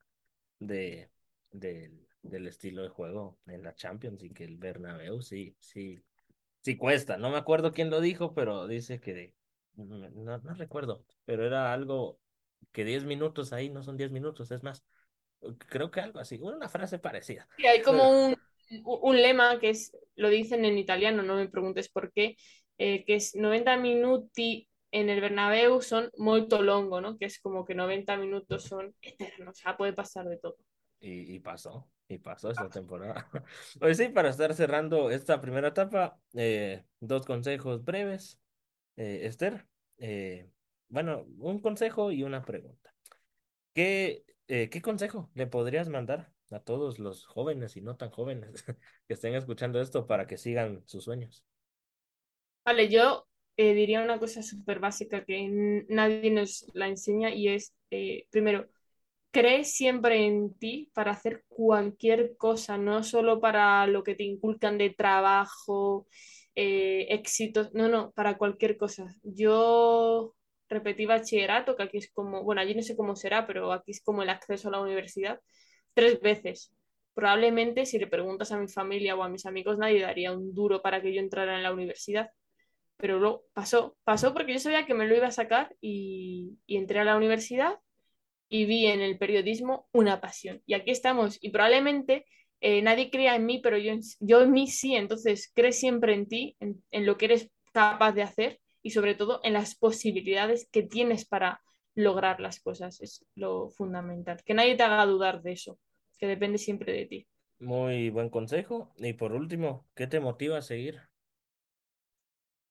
[0.61, 1.11] de,
[1.53, 6.03] del del estilo de juego en la Champions y que el Bernabéu sí, sí,
[6.63, 7.17] sí cuesta.
[7.17, 9.35] No me acuerdo quién lo dijo, pero dice que,
[9.77, 12.21] no, no recuerdo, pero era algo
[12.73, 14.85] que 10 minutos ahí no son 10 minutos, es más,
[15.69, 17.49] creo que algo así, una frase parecida.
[17.57, 18.37] Y hay Pero, como un,
[18.85, 22.37] un lema que es, lo dicen en italiano, no me preguntes por qué,
[22.79, 27.19] eh, que es 90 minuti en el Bernabéu son molto longo, ¿no?
[27.19, 30.57] Que es como que 90 minutos son eternos, o sea, puede pasar de todo.
[31.01, 33.29] y, y pasó, y pasó esta temporada.
[33.81, 38.41] Pues sí, para estar cerrando esta primera etapa, eh, dos consejos breves.
[38.97, 39.67] Eh, Esther,
[39.99, 40.51] eh,
[40.89, 42.95] bueno, un consejo y una pregunta.
[43.75, 48.65] ¿Qué, eh, ¿qué consejo le podrías mandar a todos los jóvenes y no tan jóvenes
[49.09, 51.45] que estén escuchando esto para que sigan sus sueños?
[52.65, 53.27] Vale, yo
[53.57, 58.69] eh, diría una cosa súper básica que nadie nos la enseña y es, eh, primero,
[59.31, 64.79] cree siempre en ti para hacer cualquier cosa, no solo para lo que te inculcan
[64.79, 66.07] de trabajo,
[66.55, 69.07] eh, éxitos, no, no, para cualquier cosa.
[69.23, 70.35] Yo
[70.69, 74.03] repetí bachillerato, que aquí es como, bueno, allí no sé cómo será, pero aquí es
[74.03, 75.41] como el acceso a la universidad,
[75.95, 76.73] tres veces.
[77.15, 80.83] Probablemente si le preguntas a mi familia o a mis amigos, nadie daría un duro
[80.83, 82.31] para que yo entrara en la universidad.
[82.97, 87.01] Pero luego pasó, pasó porque yo sabía que me lo iba a sacar y, entré
[87.01, 87.79] a la universidad
[88.49, 90.63] y vi en el periodismo una pasión.
[90.67, 91.39] Y aquí estamos.
[91.41, 92.25] Y probablemente
[92.61, 94.95] eh, nadie crea en mí, pero yo yo en mí sí.
[94.95, 99.15] Entonces, cree siempre en ti, en, en lo que eres capaz de hacer y sobre
[99.15, 101.61] todo en las posibilidades que tienes para
[101.95, 103.01] lograr las cosas.
[103.01, 104.41] Es lo fundamental.
[104.45, 105.79] Que nadie te haga dudar de eso,
[106.19, 107.27] que depende siempre de ti.
[107.59, 108.93] Muy buen consejo.
[108.97, 111.01] Y por último, ¿qué te motiva a seguir?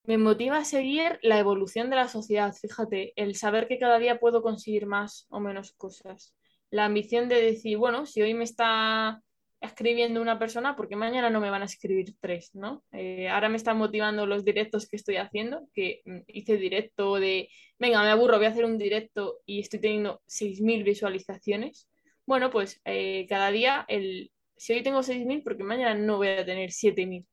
[0.08, 4.20] Me motiva a seguir la evolución de la sociedad, fíjate, el saber que cada día
[4.20, 6.36] puedo conseguir más o menos cosas.
[6.70, 9.24] La ambición de decir, bueno, si hoy me está
[9.62, 12.84] escribiendo una persona, porque mañana no me van a escribir tres, ¿no?
[12.92, 17.50] Eh, ahora me están motivando los directos que estoy haciendo, que mm, hice directo de,
[17.80, 21.90] venga, me aburro, voy a hacer un directo y estoy teniendo 6.000 visualizaciones.
[22.28, 26.46] Bueno, pues eh, cada día, el, si hoy tengo 6.000, porque mañana no voy a
[26.46, 27.26] tener 7.000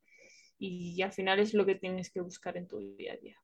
[0.65, 3.37] y al final es lo que tienes que buscar en tu día a día.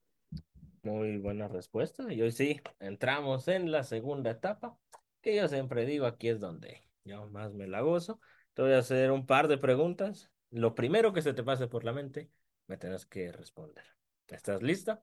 [0.85, 2.13] Muy buena respuesta.
[2.13, 4.79] Y hoy sí, entramos en la segunda etapa,
[5.21, 8.21] que yo siempre digo, aquí es donde yo más me la gozo.
[8.55, 10.31] Te voy a hacer un par de preguntas.
[10.51, 12.31] Lo primero que se te pase por la mente,
[12.69, 13.85] me tienes que responder.
[14.29, 15.03] ¿Estás lista?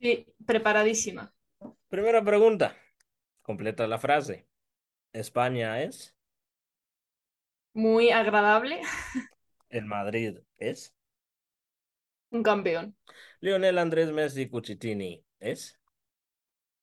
[0.00, 1.30] Sí, preparadísima.
[1.90, 2.74] Primera pregunta.
[3.42, 4.48] Completa la frase.
[5.12, 6.16] España es,
[7.74, 8.80] Muy agradable,
[9.68, 10.94] el Madrid es,
[12.34, 12.96] un campeón.
[13.40, 15.78] Lionel Andrés Messi Cuchitini es.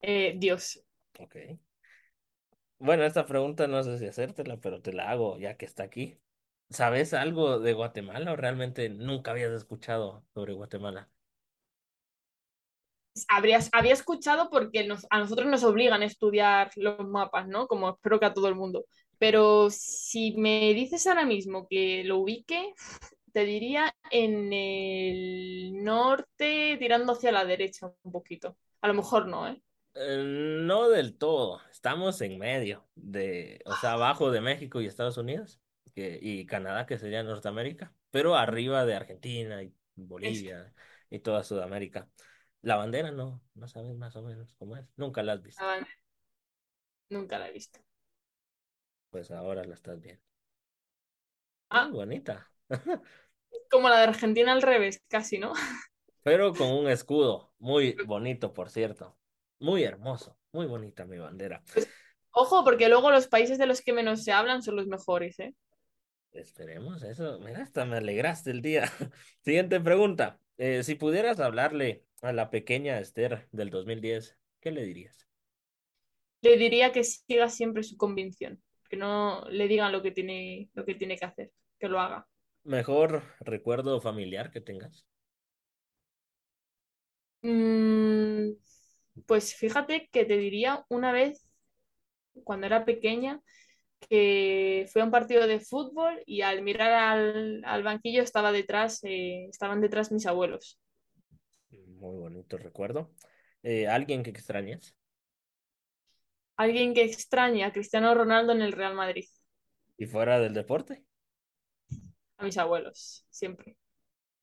[0.02, 0.82] Eh, Dios.
[1.20, 1.36] Ok.
[2.80, 6.18] Bueno, esta pregunta no sé si hacértela, pero te la hago ya que está aquí.
[6.70, 11.10] ¿Sabes algo de Guatemala o realmente nunca habías escuchado sobre Guatemala?
[13.28, 17.68] Habrías, había escuchado porque nos, a nosotros nos obligan a estudiar los mapas, ¿no?
[17.68, 18.86] Como espero que a todo el mundo.
[19.20, 22.74] Pero si me dices ahora mismo que lo ubique,
[23.34, 28.58] te diría en el norte, tirando hacia la derecha un poquito.
[28.82, 29.62] A lo mejor no, ¿eh?
[29.94, 30.24] Eh,
[30.64, 31.62] no del todo.
[31.72, 35.60] Estamos en medio de, o sea, abajo de México y Estados Unidos
[35.96, 39.74] que, y Canadá, que sería Norteamérica, pero arriba de Argentina y
[40.22, 40.74] Es- Bolivia
[41.10, 42.10] y toda Sudamérica.
[42.62, 44.86] La bandera no, no sabes más o menos cómo es.
[44.96, 45.68] Nunca la has visto.
[47.10, 47.80] nunca la he visto.
[49.10, 50.22] Pues ahora la estás viendo.
[51.72, 52.50] Muy Ah, bonita.
[53.70, 55.54] Como la de Argentina al revés, casi, ¿no?
[56.24, 59.18] pero con un escudo muy bonito, por cierto.
[59.60, 61.64] Muy hermoso, muy bonita mi bandera.
[61.74, 61.88] Pues,
[62.32, 65.54] ojo, porque luego los países de los que menos se hablan son los mejores, ¿eh?
[66.32, 67.40] Esperemos eso.
[67.40, 68.86] Mira, hasta me alegraste el día.
[69.42, 70.40] Siguiente pregunta.
[70.58, 75.28] Eh, si pudieras hablarle a la pequeña Esther del 2010, ¿qué le dirías?
[76.42, 80.86] Le diría que siga siempre su convicción, que no le digan lo que tiene, lo
[80.86, 82.28] que tiene que hacer, que lo haga.
[82.64, 85.06] Mejor recuerdo familiar que tengas.
[87.44, 88.52] Mm,
[89.26, 91.52] pues fíjate que te diría una vez,
[92.44, 93.42] cuando era pequeña,
[94.10, 99.02] que fue a un partido de fútbol y al mirar al, al banquillo estaba detrás,
[99.04, 100.80] eh, estaban detrás mis abuelos.
[101.72, 103.12] Muy bonito recuerdo.
[103.64, 104.96] Eh, ¿alguien que extrañes?
[106.56, 109.26] Alguien que extraña a Cristiano Ronaldo en el Real Madrid.
[109.98, 111.06] ¿Y fuera del deporte?
[112.42, 113.78] A mis abuelos, siempre.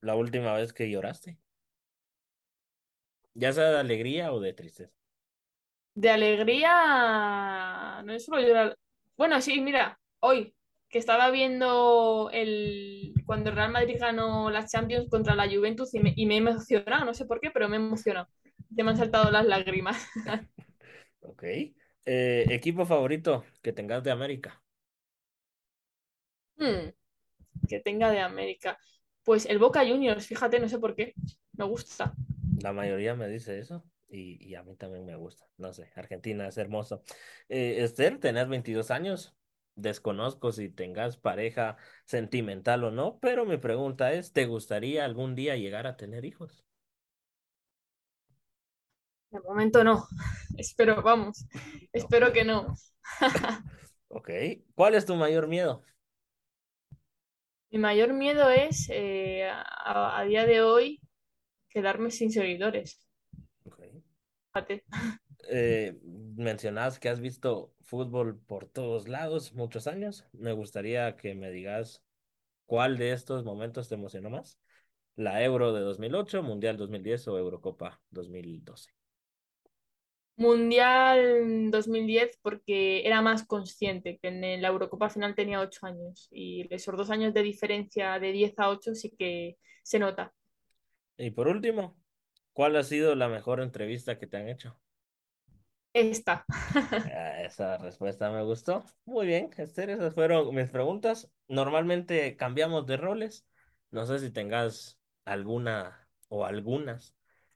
[0.01, 1.38] ¿La última vez que lloraste?
[3.34, 4.92] ¿Ya sea de alegría o de tristeza?
[5.94, 8.76] De alegría, no es solo llorar.
[9.16, 10.55] Bueno, sí, mira, hoy
[10.88, 16.01] que estaba viendo el cuando el Real Madrid ganó la Champions contra la Juventus y
[16.01, 18.28] me, y me he emocionado, no sé por qué, pero me he emocionado.
[18.70, 20.07] Ya me han saltado las lágrimas.
[21.20, 21.42] Ok.
[22.07, 24.62] Eh, ¿equipo favorito que tengas de América?
[26.59, 26.90] Hmm,
[27.68, 28.78] que tenga de América.
[29.22, 31.14] Pues el Boca Juniors, fíjate, no sé por qué.
[31.52, 32.14] Me gusta.
[32.61, 35.46] La mayoría me dice eso y, y a mí también me gusta.
[35.56, 37.02] No sé, Argentina es hermoso.
[37.48, 39.34] Eh, Esther, tenés 22 años.
[39.76, 45.56] Desconozco si tengas pareja sentimental o no, pero mi pregunta es, ¿te gustaría algún día
[45.56, 46.64] llegar a tener hijos?
[49.30, 50.06] De momento no.
[50.59, 51.46] Espero, vamos.
[51.92, 52.74] Espero que no.
[54.09, 54.30] Ok.
[54.74, 55.82] ¿Cuál es tu mayor miedo?
[57.70, 61.00] Mi mayor miedo es, eh, a, a día de hoy,
[61.68, 63.06] quedarme sin seguidores.
[63.64, 63.80] Ok.
[64.52, 64.84] Fíjate.
[65.50, 65.98] Eh,
[66.36, 70.26] mencionabas que has visto fútbol por todos lados muchos años.
[70.32, 72.02] Me gustaría que me digas
[72.66, 74.58] cuál de estos momentos te emocionó más.
[75.16, 78.97] La Euro de 2008, Mundial 2010 o Eurocopa 2012.
[80.39, 86.66] Mundial 2010 porque era más consciente que en la Eurocopa final tenía 8 años y
[86.74, 90.34] esos dos años de diferencia de 10 a 8 sí que se nota.
[91.18, 91.97] Y por último,
[92.55, 94.80] ¿cuál ha sido la mejor entrevista que te han hecho?
[95.93, 96.45] Esta.
[97.05, 98.84] Ah, Esa respuesta me gustó.
[99.05, 101.30] Muy bien, Esther, esas fueron mis preguntas.
[101.49, 103.47] Normalmente cambiamos de roles.
[103.91, 107.14] No sé si tengas alguna o algunas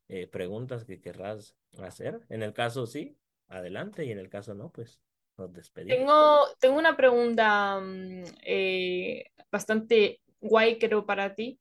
[0.09, 2.21] eh, preguntas que querrás hacer.
[2.29, 3.17] En el caso sí,
[3.49, 5.01] adelante, y en el caso no, pues
[5.37, 5.99] nos despedimos.
[5.99, 11.59] Tengo, tengo una pregunta mm, eh, bastante guay, creo, para ti,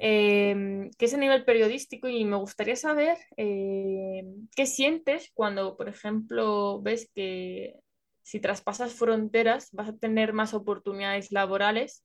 [0.00, 4.24] eh, que es a nivel periodístico y me gustaría saber eh,
[4.56, 7.76] qué sientes cuando, por ejemplo, ves que
[8.22, 12.04] si traspasas fronteras vas a tener más oportunidades laborales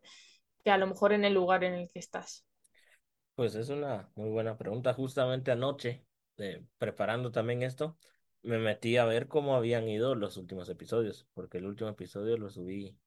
[0.63, 2.45] que a lo mejor en el lugar en el que estás.
[3.35, 4.93] Pues es una muy buena pregunta.
[4.93, 6.05] Justamente anoche,
[6.39, 7.97] eh, preparando también esto,
[8.43, 12.49] me metí a ver cómo habían ido los últimos episodios, porque el último episodio lo
[12.49, 12.97] subí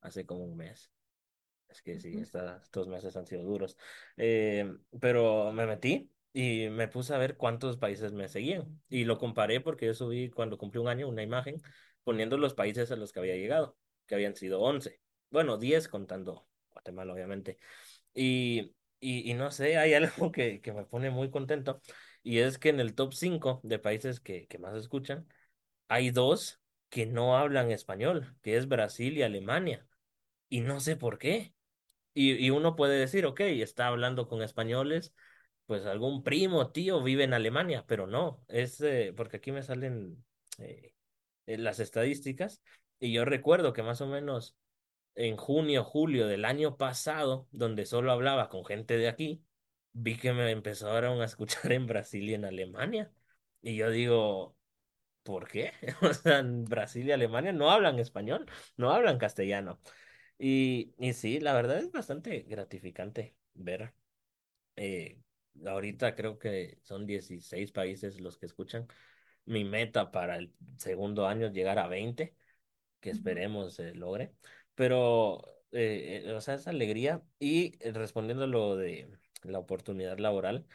[0.00, 0.92] hace como un mes.
[1.68, 3.76] Es que sí, esta- estos meses han sido duros.
[4.16, 4.70] Eh,
[5.00, 8.82] pero me metí y me puse a ver cuántos países me seguían.
[8.88, 11.56] Y lo comparé porque yo subí cuando cumplí un año una imagen
[12.04, 15.00] poniendo los países a los que había llegado, que habían sido once
[15.30, 17.58] Bueno, 10 contando Guatemala, obviamente.
[18.14, 21.80] Y, y, y no sé, hay algo que, que me pone muy contento.
[22.22, 25.26] Y es que en el top 5 de países que, que más escuchan,
[25.88, 26.60] hay dos
[26.90, 29.86] que no hablan español, que es Brasil y Alemania.
[30.48, 31.54] Y no sé por qué.
[32.14, 35.14] Y, y uno puede decir, ok, está hablando con españoles,
[35.66, 40.24] pues algún primo, tío vive en Alemania, pero no, es eh, porque aquí me salen
[40.58, 40.94] eh,
[41.46, 42.62] eh, las estadísticas
[42.98, 44.56] y yo recuerdo que más o menos
[45.14, 49.42] en junio, julio del año pasado, donde solo hablaba con gente de aquí,
[49.92, 53.12] vi que me empezaron a escuchar en Brasil y en Alemania.
[53.62, 54.56] Y yo digo,
[55.24, 55.72] ¿por qué?
[56.02, 58.46] O sea, en Brasil y Alemania no hablan español,
[58.76, 59.80] no hablan castellano.
[60.38, 63.94] Y, y sí, la verdad es bastante gratificante ver.
[64.76, 65.18] eh,
[65.66, 68.86] ahorita creo que son 16 países los que escuchan.
[69.44, 72.36] Mi meta para el segundo año es llegar a 20
[73.00, 74.34] que esperemos se logre.
[74.74, 75.42] Pero,
[75.72, 77.22] eh, eh, o sea, esa alegría.
[77.38, 79.10] Y eh, respondiendo lo de
[79.44, 80.66] la oportunidad laboral,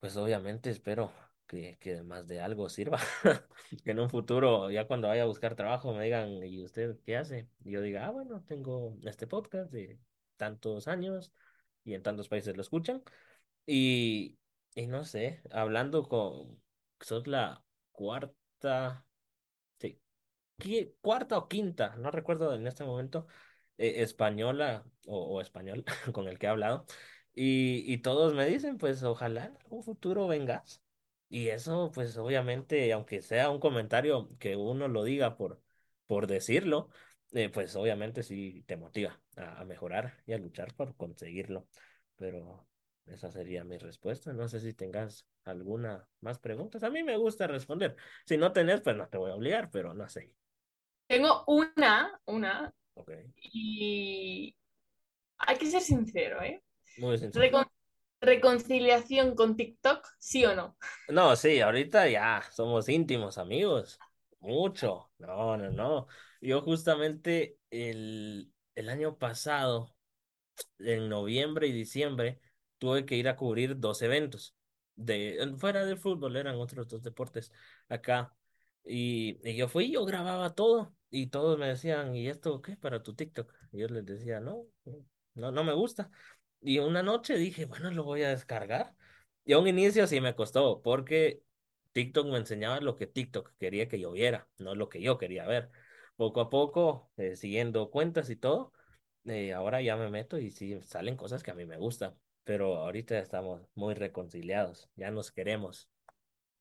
[0.00, 1.12] pues obviamente espero
[1.46, 3.00] que, que más de algo sirva.
[3.84, 7.16] Que en un futuro, ya cuando vaya a buscar trabajo, me digan, ¿y usted qué
[7.16, 7.48] hace?
[7.64, 9.98] Y yo diga, ah, bueno, tengo este podcast de
[10.36, 11.32] tantos años
[11.84, 13.02] y en tantos países lo escuchan.
[13.66, 14.38] Y,
[14.74, 16.62] y no sé, hablando con,
[17.00, 17.62] sos la
[17.92, 19.04] cuarta,
[19.78, 20.00] sí,
[21.00, 23.26] cuarta o quinta, no recuerdo en este momento,
[23.78, 26.86] eh, española o español con el que he hablado.
[27.34, 30.82] Y, y todos me dicen, pues ojalá en algún futuro vengas.
[31.28, 35.62] Y eso, pues obviamente, aunque sea un comentario que uno lo diga por,
[36.06, 36.88] por decirlo,
[37.32, 41.68] eh, pues obviamente sí te motiva a, a mejorar y a luchar por conseguirlo.
[42.16, 42.66] Pero
[43.06, 44.32] esa sería mi respuesta.
[44.32, 46.82] No sé si tengas alguna más preguntas.
[46.82, 47.96] A mí me gusta responder.
[48.26, 50.32] Si no tenés, pues no te voy a obligar, pero no sé.
[51.06, 54.54] Tengo una, una, Ok, y
[55.38, 56.62] hay que ser sincero, ¿eh?
[56.98, 57.52] Muy sincero.
[57.52, 57.70] Recon-
[58.20, 60.76] reconciliación con TikTok, ¿sí o no?
[61.08, 63.98] No, sí, ahorita ya somos íntimos amigos.
[64.40, 65.10] Mucho.
[65.18, 66.06] No, no, no.
[66.40, 69.94] Yo justamente el, el año pasado,
[70.78, 72.40] en noviembre y diciembre,
[72.78, 74.54] tuve que ir a cubrir dos eventos.
[74.96, 77.52] De, fuera del fútbol, eran otros dos deportes
[77.88, 78.34] acá.
[78.84, 80.94] Y, y yo fui, yo grababa todo.
[81.10, 82.76] Y todos me decían, ¿y esto qué?
[82.76, 83.52] Para tu TikTok.
[83.72, 84.66] Y yo les decía, no,
[85.34, 86.10] no, no me gusta.
[86.60, 88.94] Y una noche dije, bueno, lo voy a descargar.
[89.44, 91.42] Y a un inicio sí me costó, porque
[91.92, 95.46] TikTok me enseñaba lo que TikTok quería que yo viera, no lo que yo quería
[95.46, 95.70] ver.
[96.16, 98.72] Poco a poco, eh, siguiendo cuentas y todo,
[99.24, 102.14] eh, ahora ya me meto y sí salen cosas que a mí me gustan.
[102.44, 105.88] Pero ahorita estamos muy reconciliados, ya nos queremos.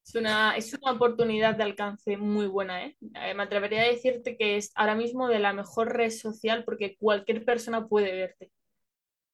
[0.05, 2.97] Es una, es una oportunidad de alcance muy buena, ¿eh?
[3.15, 6.95] Eh, Me atrevería a decirte que es ahora mismo de la mejor red social porque
[6.97, 8.51] cualquier persona puede verte.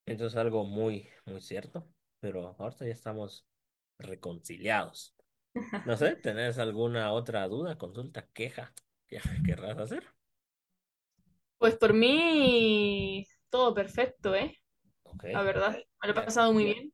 [0.06, 1.90] Eso es algo muy, muy cierto,
[2.20, 3.48] pero ahorita ya estamos
[4.00, 5.16] reconciliados.
[5.84, 8.74] No sé, ¿tenés alguna otra duda, consulta, queja
[9.08, 10.06] que querrás hacer?
[11.58, 14.60] Pues por mí, todo perfecto, ¿eh?
[15.32, 16.94] La verdad, me lo he pasado muy bien.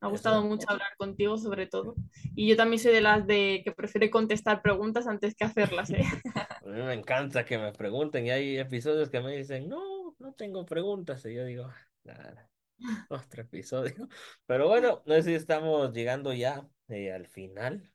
[0.00, 0.48] Me ha gustado eso.
[0.48, 1.94] mucho hablar contigo, sobre todo.
[2.34, 6.04] Y yo también soy de las de que prefiere contestar preguntas antes que hacerlas, ¿eh?
[6.62, 10.32] A mí me encanta que me pregunten y hay episodios que me dicen, no, no
[10.34, 11.24] tengo preguntas.
[11.26, 12.50] Y yo digo, "Ah, nada,
[13.10, 14.08] otro episodio.
[14.46, 17.92] Pero bueno, no sé si estamos llegando ya eh, al final.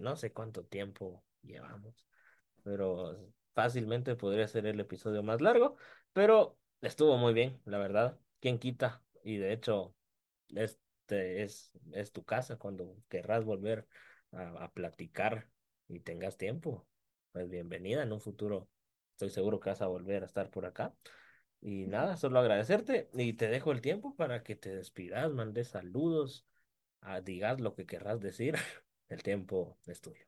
[0.00, 2.06] No sé cuánto tiempo llevamos,
[2.64, 5.76] pero fácilmente podría ser el episodio más largo.
[6.12, 8.18] Pero estuvo muy bien, la verdad.
[8.40, 9.02] ¿Quién quita?
[9.24, 9.94] Y de hecho,
[10.54, 13.88] este es, es tu casa cuando querrás volver
[14.32, 15.48] a, a platicar
[15.88, 16.86] y tengas tiempo.
[17.32, 18.68] Pues bienvenida en un futuro.
[19.12, 20.94] Estoy seguro que vas a volver a estar por acá.
[21.64, 26.44] Y nada, solo agradecerte y te dejo el tiempo para que te despidas, mandes saludos,
[27.00, 28.54] ah, digas lo que querrás decir.
[29.08, 30.24] El tiempo es tuyo.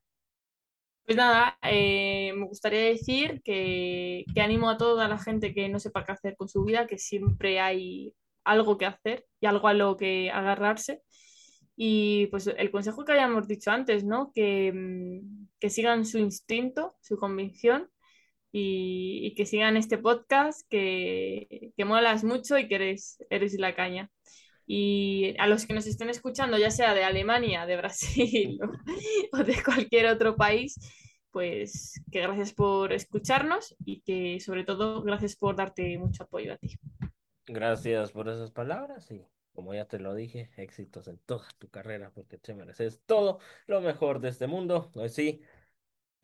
[1.05, 5.79] Pues nada, eh, me gustaría decir que, que animo a toda la gente que no
[5.79, 9.73] sepa qué hacer con su vida, que siempre hay algo que hacer y algo a
[9.73, 11.01] lo que agarrarse.
[11.75, 14.31] Y pues el consejo que habíamos dicho antes, ¿no?
[14.33, 17.89] Que, mm, que sigan su instinto, su convicción
[18.51, 23.75] y, y que sigan este podcast, que, que molas mucho y que eres, eres la
[23.75, 24.09] caña.
[24.65, 28.59] Y a los que nos estén escuchando, ya sea de Alemania, de Brasil
[29.33, 30.75] o, o de cualquier otro país,
[31.31, 36.57] pues que gracias por escucharnos y que sobre todo gracias por darte mucho apoyo a
[36.57, 36.77] ti.
[37.45, 42.11] Gracias por esas palabras y como ya te lo dije, éxitos en toda tu carrera
[42.13, 44.91] porque te mereces todo lo mejor de este mundo.
[44.95, 45.41] Hoy sí.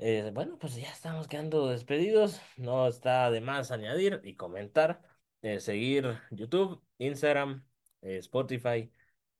[0.06, 2.42] Eh, bueno, pues ya estamos quedando despedidos.
[2.58, 5.02] No está de más añadir y comentar,
[5.42, 7.64] eh, seguir YouTube, Instagram,
[8.02, 8.92] eh, Spotify,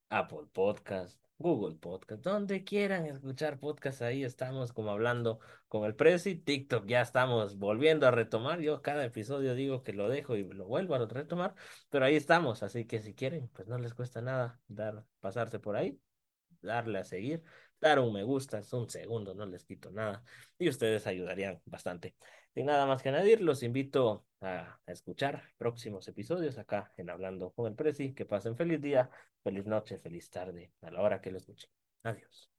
[0.10, 6.36] Apple Podcast, Google Podcast, donde quieran escuchar podcast, ahí estamos como hablando con el Prezi,
[6.36, 8.62] TikTok ya estamos volviendo a retomar.
[8.62, 11.56] Yo cada episodio digo que lo dejo y lo vuelvo a retomar,
[11.90, 15.76] pero ahí estamos, así que si quieren, pues no les cuesta nada dar, pasarse por
[15.76, 16.00] ahí
[16.64, 17.44] darle a seguir,
[17.84, 20.24] dar un me gusta, es un segundo, no les quito nada
[20.58, 22.16] y ustedes ayudarían bastante.
[22.54, 27.68] Sin nada más que añadir, los invito a, escuchar próximos episodios acá en Hablando con
[27.68, 28.14] el Prezi.
[28.14, 29.10] Que pasen feliz día,
[29.44, 31.70] feliz noche, feliz tarde, a la hora que lo escuchen.
[32.04, 32.53] Adiós.